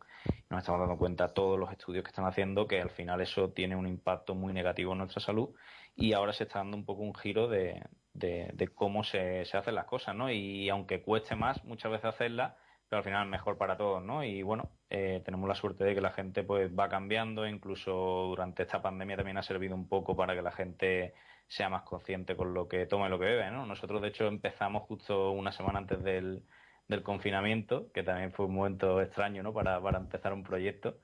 nos 0.50 0.60
estamos 0.60 0.82
dando 0.82 0.98
cuenta 0.98 1.30
todos 1.30 1.58
los 1.58 1.72
estudios 1.72 2.04
que 2.04 2.10
están 2.10 2.26
haciendo, 2.26 2.68
que 2.68 2.82
al 2.82 2.90
final 2.90 3.22
eso 3.22 3.52
tiene 3.52 3.78
un 3.78 3.88
impacto 3.88 4.36
muy 4.36 4.52
negativo 4.52 4.92
en 4.92 4.98
nuestra 4.98 5.22
salud 5.22 5.52
y 5.96 6.12
ahora 6.12 6.34
se 6.34 6.44
está 6.44 6.60
dando 6.60 6.76
un 6.76 6.84
poco 6.84 7.04
un 7.04 7.16
giro 7.16 7.48
de, 7.48 7.82
de, 8.14 8.70
cómo 8.76 9.06
se, 9.06 9.46
se, 9.46 9.56
hacen 9.56 9.76
las 9.76 9.86
cosas, 9.86 10.14
¿no? 10.14 10.30
Y 10.30 10.68
aunque 10.68 11.02
cueste 11.02 11.38
más 11.38 11.64
muchas 11.64 11.90
veces 11.90 12.06
hacerlas, 12.08 12.54
pero 12.90 13.00
al 13.00 13.04
final 13.04 13.28
mejor 13.28 13.58
para 13.58 13.78
todos, 13.78 14.04
¿no? 14.04 14.24
Y 14.24 14.42
bueno, 14.44 14.78
eh, 14.90 15.22
tenemos 15.26 15.48
la 15.48 15.56
suerte 15.56 15.84
de 15.84 15.96
que 15.96 16.02
la 16.02 16.12
gente 16.12 16.44
pues 16.44 16.72
va 16.78 16.90
cambiando, 16.90 17.48
incluso 17.48 17.92
durante 18.30 18.64
esta 18.64 18.82
pandemia 18.82 19.18
también 19.18 19.38
ha 19.38 19.44
servido 19.44 19.76
un 19.76 19.88
poco 19.90 20.16
para 20.16 20.36
que 20.36 20.42
la 20.42 20.52
gente 20.52 21.14
sea 21.48 21.70
más 21.70 21.84
consciente 21.84 22.36
con 22.36 22.54
lo 22.54 22.68
que 22.68 22.86
toma 22.86 23.08
y 23.08 23.10
lo 23.10 23.20
que 23.20 23.26
bebe, 23.26 23.52
¿no? 23.52 23.66
Nosotros 23.66 24.02
de 24.02 24.10
hecho 24.10 24.28
empezamos 24.28 24.84
justo 24.84 25.32
una 25.32 25.52
semana 25.52 25.80
antes 25.80 26.04
del, 26.04 26.46
del 26.88 27.04
confinamiento, 27.04 27.92
que 27.92 28.04
también 28.04 28.32
fue 28.34 28.46
un 28.46 28.56
momento 28.56 29.02
extraño, 29.02 29.44
¿no? 29.44 29.54
Para, 29.54 29.82
para 29.82 29.98
empezar 30.00 30.34
un 30.34 30.44
proyecto. 30.44 31.00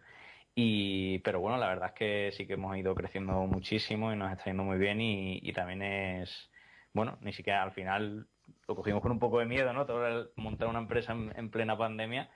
Y, 0.56 1.20
pero 1.20 1.40
bueno, 1.42 1.58
la 1.58 1.68
verdad 1.68 1.90
es 1.90 1.94
que 1.96 2.32
sí 2.34 2.46
que 2.48 2.54
hemos 2.54 2.78
ido 2.78 2.94
creciendo 2.96 3.34
muchísimo 3.48 4.14
y 4.14 4.16
nos 4.18 4.32
está 4.32 4.46
yendo 4.46 4.64
muy 4.64 4.78
bien 4.78 5.02
y, 5.02 5.40
y 5.42 5.54
también 5.54 5.82
es, 5.82 6.52
bueno, 6.94 7.18
ni 7.22 7.34
siquiera 7.34 7.64
al 7.64 7.72
final 7.74 8.30
lo 8.68 8.76
cogimos 8.76 9.02
con 9.02 9.12
un 9.12 9.20
poco 9.20 9.40
de 9.40 9.46
miedo, 9.46 9.74
¿no? 9.74 9.86
Todo 9.86 10.08
el, 10.08 10.30
montar 10.36 10.68
una 10.68 10.80
empresa 10.80 11.14
en, 11.14 11.50
plena 11.50 11.78
pandemia, 11.78 12.30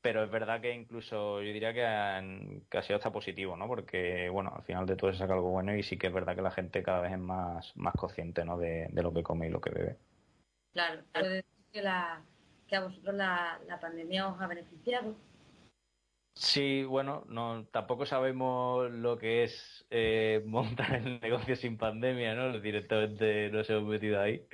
pero 0.00 0.24
es 0.24 0.30
verdad 0.30 0.60
que 0.60 0.74
incluso 0.74 1.42
yo 1.42 1.52
diría 1.52 1.72
que, 1.72 1.84
ha 1.84 2.82
sido 2.82 2.96
hasta 2.96 3.12
positivo, 3.12 3.56
¿no? 3.56 3.66
Porque, 3.66 4.28
bueno, 4.28 4.52
al 4.54 4.62
final 4.62 4.86
de 4.86 4.96
todo 4.96 5.12
se 5.12 5.18
saca 5.18 5.34
algo 5.34 5.50
bueno 5.50 5.74
y 5.76 5.82
sí 5.82 5.98
que 5.98 6.08
es 6.08 6.12
verdad 6.12 6.34
que 6.34 6.42
la 6.42 6.50
gente 6.50 6.82
cada 6.82 7.00
vez 7.00 7.12
es 7.12 7.18
más, 7.18 7.76
más 7.76 7.94
consciente, 7.94 8.44
¿no? 8.44 8.58
De, 8.58 8.88
lo 8.92 9.12
que 9.12 9.22
come 9.22 9.46
y 9.46 9.50
lo 9.50 9.60
que 9.60 9.70
bebe. 9.70 9.98
Claro, 10.72 11.02
puede 11.12 11.28
decir 11.28 11.66
que, 11.72 11.82
la, 11.82 12.22
que 12.66 12.76
a 12.76 12.80
vosotros 12.80 13.14
la, 13.14 13.60
la 13.66 13.80
pandemia 13.80 14.28
os 14.28 14.40
ha 14.40 14.46
beneficiado. 14.46 15.14
Sí, 16.36 16.82
bueno, 16.82 17.24
no, 17.28 17.64
tampoco 17.70 18.06
sabemos 18.06 18.90
lo 18.90 19.16
que 19.18 19.44
es 19.44 19.86
eh, 19.90 20.42
montar 20.46 20.94
el 20.96 21.20
negocio 21.20 21.54
sin 21.56 21.76
pandemia, 21.78 22.34
¿no? 22.34 22.58
Directamente 22.60 23.50
nos 23.50 23.70
hemos 23.70 23.84
metido 23.84 24.20
ahí. 24.20 24.46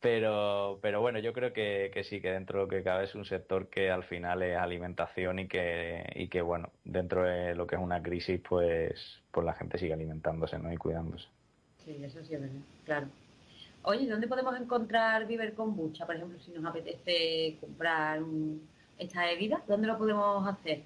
Pero, 0.00 0.78
pero 0.82 1.00
bueno, 1.00 1.18
yo 1.18 1.32
creo 1.32 1.52
que, 1.52 1.90
que, 1.92 2.04
sí, 2.04 2.20
que 2.20 2.30
dentro 2.30 2.58
de 2.58 2.64
lo 2.64 2.68
que 2.68 2.82
cabe 2.82 3.04
es 3.04 3.14
un 3.14 3.24
sector 3.24 3.68
que 3.68 3.90
al 3.90 4.04
final 4.04 4.42
es 4.42 4.56
alimentación 4.56 5.38
y 5.38 5.48
que, 5.48 6.04
y 6.14 6.28
que 6.28 6.42
bueno, 6.42 6.70
dentro 6.84 7.24
de 7.24 7.54
lo 7.54 7.66
que 7.66 7.76
es 7.76 7.80
una 7.80 8.02
crisis, 8.02 8.40
pues, 8.46 9.22
pues 9.30 9.44
la 9.46 9.54
gente 9.54 9.78
sigue 9.78 9.94
alimentándose, 9.94 10.58
¿no? 10.58 10.72
Y 10.72 10.76
cuidándose. 10.76 11.26
Sí, 11.84 11.98
eso 12.02 12.22
sí 12.24 12.34
es 12.34 12.40
verdad, 12.40 12.60
claro. 12.84 13.08
Oye, 13.82 14.08
¿dónde 14.08 14.26
podemos 14.26 14.60
encontrar 14.60 15.26
Viver 15.26 15.54
Kombucha? 15.54 16.06
Por 16.06 16.16
ejemplo, 16.16 16.38
si 16.40 16.50
nos 16.50 16.64
apetece 16.64 17.56
comprar 17.60 18.20
esta 18.98 19.24
bebida, 19.24 19.62
¿dónde 19.68 19.86
lo 19.86 19.96
podemos 19.96 20.46
hacer? 20.46 20.82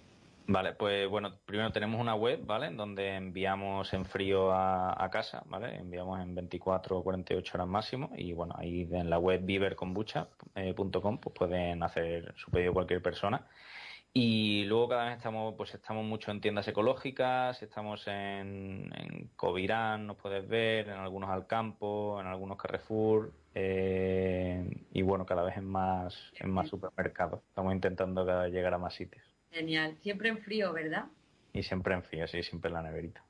Vale, 0.53 0.73
pues 0.73 1.09
bueno, 1.09 1.39
primero 1.47 1.71
tenemos 1.71 2.01
una 2.01 2.17
web, 2.17 2.45
¿vale? 2.45 2.71
Donde 2.71 3.15
enviamos 3.15 3.93
en 3.95 4.05
frío 4.05 4.51
a, 4.53 5.09
casa, 5.13 5.45
¿vale? 5.47 5.77
Enviamos 5.77 6.21
en 6.21 6.35
24 6.35 6.99
o 6.99 7.05
48 7.05 7.57
horas 7.57 7.69
máximo 7.69 8.11
y 8.17 8.33
bueno, 8.33 8.57
ahí 8.59 8.89
en 8.91 9.09
la 9.09 9.21
web 9.21 9.43
viverkombucha.com 9.45 10.35
eh, 10.57 10.75
pues 10.75 11.35
pueden 11.37 11.85
hacer 11.85 12.35
su 12.37 12.51
pedido 12.51 12.73
cualquier 12.73 13.01
persona. 13.01 13.47
Y 14.13 14.65
luego 14.65 14.89
cada 14.89 15.05
vez 15.05 15.19
estamos, 15.19 15.55
pues 15.57 15.73
estamos 15.73 16.05
mucho 16.05 16.33
en 16.33 16.41
tiendas 16.41 16.67
ecológicas, 16.67 17.63
estamos 17.63 18.09
en, 18.09 18.91
en 18.97 19.31
Covirán, 19.37 20.09
nos 20.09 20.17
puedes 20.17 20.49
ver, 20.49 20.89
en 20.89 20.99
algunos 20.99 21.31
Alcampo, 21.31 22.21
en 22.21 22.27
algunos 22.27 22.59
Carrefour, 22.59 23.33
eh, 23.55 24.69
y 24.93 25.03
bueno, 25.03 25.25
cada 25.25 25.45
vez 25.45 25.57
en 25.59 25.67
más, 25.67 26.33
en 26.41 26.51
más 26.51 26.67
supermercados. 26.69 27.41
Estamos 27.51 27.73
intentando 27.73 28.49
llegar 28.49 28.75
a 28.75 28.79
más 28.79 28.95
sitios. 28.95 29.30
Genial. 29.51 29.97
Siempre 30.03 30.29
en 30.29 30.39
frío, 30.39 30.73
¿verdad? 30.73 31.07
Y 31.53 31.63
siempre 31.63 31.95
en 31.95 32.03
frío, 32.03 32.27
sí, 32.27 32.43
siempre 32.43 32.69
en 32.69 32.75
la 32.75 32.83
neverita. 32.83 33.23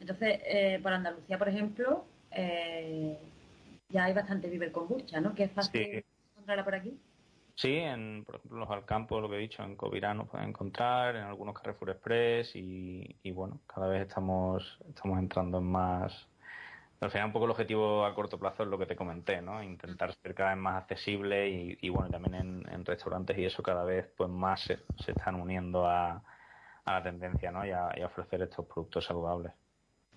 Entonces, 0.00 0.40
eh, 0.44 0.78
por 0.82 0.92
Andalucía, 0.92 1.38
por 1.38 1.48
ejemplo, 1.48 2.04
eh, 2.30 3.16
ya 3.88 4.04
hay 4.04 4.12
bastante 4.12 4.48
Viver 4.48 4.72
Kombucha, 4.72 5.20
¿no? 5.20 5.34
Que 5.34 5.44
es 5.44 5.52
fácil 5.52 6.04
encontrarla 6.32 6.64
por 6.64 6.74
aquí. 6.74 6.98
Sí, 7.54 7.74
en, 7.74 8.24
por 8.26 8.36
ejemplo, 8.36 8.58
los 8.58 8.70
Alcampos, 8.70 9.22
lo 9.22 9.30
que 9.30 9.36
he 9.36 9.40
dicho, 9.40 9.62
en 9.62 9.76
Covirán 9.76 10.18
nos 10.18 10.28
pueden 10.28 10.50
encontrar, 10.50 11.16
en 11.16 11.22
algunos 11.22 11.54
Carrefour 11.54 11.90
Express 11.90 12.54
y, 12.54 13.16
y 13.22 13.30
bueno, 13.30 13.60
cada 13.66 13.88
vez 13.88 14.06
estamos, 14.06 14.78
estamos 14.86 15.18
entrando 15.18 15.58
en 15.58 15.64
más, 15.64 16.26
al 17.00 17.10
final 17.10 17.26
un 17.26 17.32
poco 17.32 17.44
el 17.44 17.50
objetivo 17.50 18.04
a 18.04 18.14
corto 18.14 18.38
plazo 18.38 18.62
es 18.62 18.68
lo 18.68 18.78
que 18.78 18.86
te 18.86 18.96
comenté, 18.96 19.42
¿no? 19.42 19.62
Intentar 19.62 20.14
ser 20.14 20.34
cada 20.34 20.50
vez 20.50 20.58
más 20.58 20.82
accesible 20.82 21.48
y, 21.48 21.88
bueno, 21.90 22.10
también 22.10 22.64
en, 22.66 22.84
restaurantes 22.84 23.36
y 23.36 23.44
eso 23.44 23.62
cada 23.62 23.84
vez 23.84 24.08
pues 24.16 24.30
más 24.30 24.62
se, 24.62 24.78
están 25.06 25.34
uniendo 25.34 25.86
a, 25.86 26.22
la 26.86 27.02
tendencia, 27.02 27.50
¿no? 27.50 27.66
Y 27.66 27.70
a, 27.70 27.90
ofrecer 28.04 28.42
estos 28.42 28.64
productos 28.66 29.04
saludables. 29.04 29.52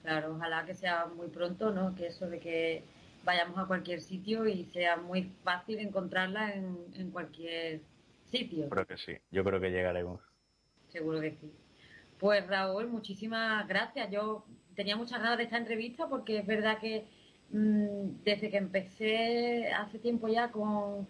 Claro, 0.04 0.36
ojalá 0.36 0.66
que 0.66 0.76
sea 0.76 1.08
muy 1.08 1.28
pronto, 1.28 1.72
¿no? 1.72 1.94
Que 1.96 2.08
eso 2.08 2.30
de 2.30 2.40
que 2.40 2.84
vayamos 3.26 3.58
a 3.58 3.66
cualquier 3.66 4.02
sitio 4.02 4.48
y 4.48 4.66
sea 4.66 4.96
muy 4.96 5.24
fácil 5.44 5.80
encontrarla 5.80 6.54
en, 6.54 6.78
en 6.96 7.12
cualquier 7.12 7.82
sitio. 8.24 8.70
Creo 8.70 8.86
que 8.86 8.98
sí, 8.98 9.18
yo 9.32 9.44
creo 9.44 9.60
que 9.60 9.72
llegaremos. 9.72 10.22
Seguro 10.88 11.20
que 11.20 11.32
sí. 11.32 11.52
Pues 12.20 12.48
Raúl, 12.48 12.88
muchísimas 12.88 13.68
gracias. 13.68 14.10
Yo 14.12 14.46
tenía 14.80 14.96
muchas 14.96 15.22
ganas 15.22 15.38
de 15.38 15.44
esta 15.44 15.58
entrevista 15.58 16.08
porque 16.08 16.38
es 16.38 16.48
verdad 16.48 16.78
que 16.80 17.04
mm, 17.52 18.24
desde 18.24 18.50
que 18.50 18.56
empecé 18.56 19.74
hace 19.74 20.00
tiempo 20.00 20.30
ya 20.30 20.52
con 20.52 21.06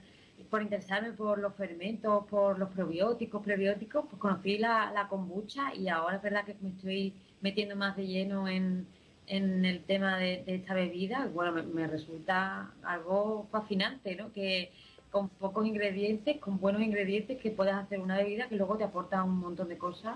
por 0.49 0.63
interesarme 0.63 1.12
por 1.12 1.38
los 1.38 1.53
fermentos, 1.53 2.25
por 2.25 2.58
los 2.58 2.69
probióticos, 2.69 3.43
prebióticos, 3.43 4.05
pues 4.10 4.19
conocí 4.19 4.58
la, 4.58 4.91
la 4.91 5.08
kombucha 5.08 5.75
y 5.75 5.88
ahora 5.88 6.15
es 6.15 6.23
verdad 6.23 6.45
que 6.45 6.55
me 6.62 6.69
estoy 6.69 7.13
metiendo 7.41 7.75
más 7.75 7.95
de 7.95 8.08
lleno 8.08 8.47
en, 8.47 8.88
el 9.27 9.84
tema 9.86 10.17
de, 10.17 10.43
esta 10.47 10.73
bebida. 10.73 11.29
Bueno, 11.32 11.51
me, 11.51 11.62
me, 11.62 11.86
resulta 11.86 12.71
algo 12.82 13.47
fascinante, 13.51 14.15
¿no? 14.15 14.34
Que 14.34 14.71
con 15.12 15.29
pocos 15.29 15.67
ingredientes, 15.67 16.39
con 16.39 16.60
buenos 16.60 16.82
ingredientes, 16.82 17.38
que 17.39 17.51
puedas 17.51 17.75
hacer 17.84 17.99
una 17.99 18.17
bebida 18.17 18.49
que 18.49 18.55
luego 18.55 18.77
te 18.77 18.86
aporta 18.86 19.23
un 19.23 19.38
montón 19.38 19.69
de 19.69 19.77
cosas 19.77 20.15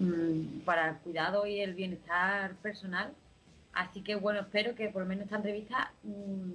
Mm, 0.00 0.60
para 0.60 0.88
el 0.88 0.96
cuidado 0.96 1.46
y 1.46 1.60
el 1.60 1.74
bienestar 1.74 2.54
personal. 2.56 3.12
Así 3.74 4.02
que 4.02 4.14
bueno, 4.14 4.40
espero 4.40 4.74
que 4.74 4.88
por 4.88 5.02
lo 5.02 5.08
menos 5.08 5.24
esta 5.24 5.36
entrevista 5.36 5.92
mm, 6.02 6.52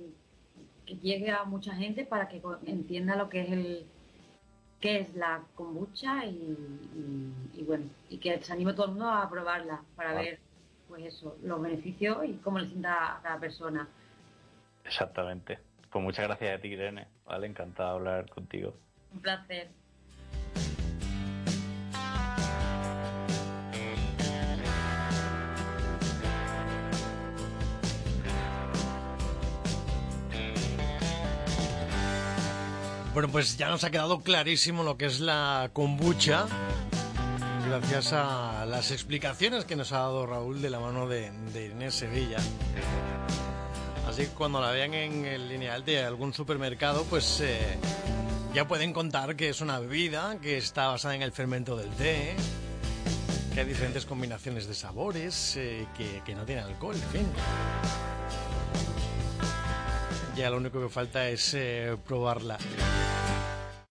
que 0.87 0.95
llegue 0.95 1.29
a 1.29 1.43
mucha 1.43 1.75
gente 1.75 2.05
para 2.05 2.27
que 2.27 2.41
entienda 2.65 3.15
lo 3.15 3.29
que 3.29 3.41
es 3.41 3.51
el 3.51 3.85
qué 4.81 4.99
es 4.99 5.15
la 5.15 5.43
kombucha 5.53 6.25
y, 6.25 7.63
bueno, 7.65 7.85
y 8.09 8.17
que 8.17 8.41
se 8.41 8.51
anime 8.51 8.73
todo 8.73 8.87
el 8.87 8.91
mundo 8.93 9.09
a 9.09 9.29
probarla 9.29 9.83
para 9.95 10.13
ver 10.13 10.39
pues 10.87 11.05
eso, 11.05 11.37
los 11.43 11.61
beneficios 11.61 12.25
y 12.25 12.33
cómo 12.37 12.57
le 12.59 12.67
sienta 12.67 13.17
a 13.17 13.21
cada 13.21 13.39
persona. 13.39 13.87
Exactamente. 14.83 15.59
Pues 15.91 16.03
muchas 16.03 16.25
gracias 16.25 16.57
a 16.57 16.61
ti, 16.61 16.69
Irene. 16.69 17.07
Vale, 17.25 17.47
encantado 17.47 17.91
de 17.91 17.95
hablar 17.95 18.29
contigo. 18.29 18.75
Un 19.13 19.21
placer. 19.21 19.69
Bueno, 33.15 33.29
pues 33.29 33.55
ya 33.55 33.69
nos 33.69 33.85
ha 33.85 33.91
quedado 33.91 34.19
clarísimo 34.19 34.83
lo 34.83 34.97
que 34.97 35.05
es 35.05 35.21
la 35.21 35.69
kombucha, 35.71 36.47
gracias 37.65 38.11
a 38.11 38.65
las 38.65 38.91
explicaciones 38.91 39.63
que 39.63 39.77
nos 39.77 39.93
ha 39.93 39.99
dado 39.99 40.25
Raúl 40.25 40.61
de 40.61 40.69
la 40.69 40.81
mano 40.81 41.07
de, 41.07 41.31
Inés 41.55 41.95
Sevilla. 41.95 42.39
Así 44.05 44.23
que 44.23 44.31
cuando 44.31 44.59
la 44.59 44.71
vean 44.71 44.93
en 44.93 45.23
el 45.23 45.47
lineal 45.47 45.85
de 45.85 46.03
algún 46.03 46.33
supermercado, 46.33 47.05
pues 47.05 47.39
eh, 47.39 47.77
ya 48.53 48.67
pueden 48.67 48.91
contar 48.91 49.37
que 49.37 49.47
es 49.47 49.61
una 49.61 49.79
bebida 49.79 50.37
que 50.41 50.57
está 50.57 50.87
basada 50.87 51.15
en 51.15 51.21
el 51.21 51.31
fermento 51.31 51.77
del 51.77 51.91
té, 51.91 52.35
que 53.53 53.61
hay 53.61 53.65
diferentes 53.65 54.05
combinaciones 54.05 54.67
de 54.67 54.73
sabores, 54.73 55.55
eh, 55.55 55.87
que, 56.25 56.35
no 56.35 56.43
tiene 56.43 56.63
alcohol, 56.63 56.97
en 56.97 57.09
fin. 57.11 57.27
Ya 60.35 60.49
lo 60.49 60.57
único 60.57 60.81
que 60.81 60.89
falta 60.89 61.29
es 61.29 61.53
eh, 61.53 61.95
probarla. 62.05 62.57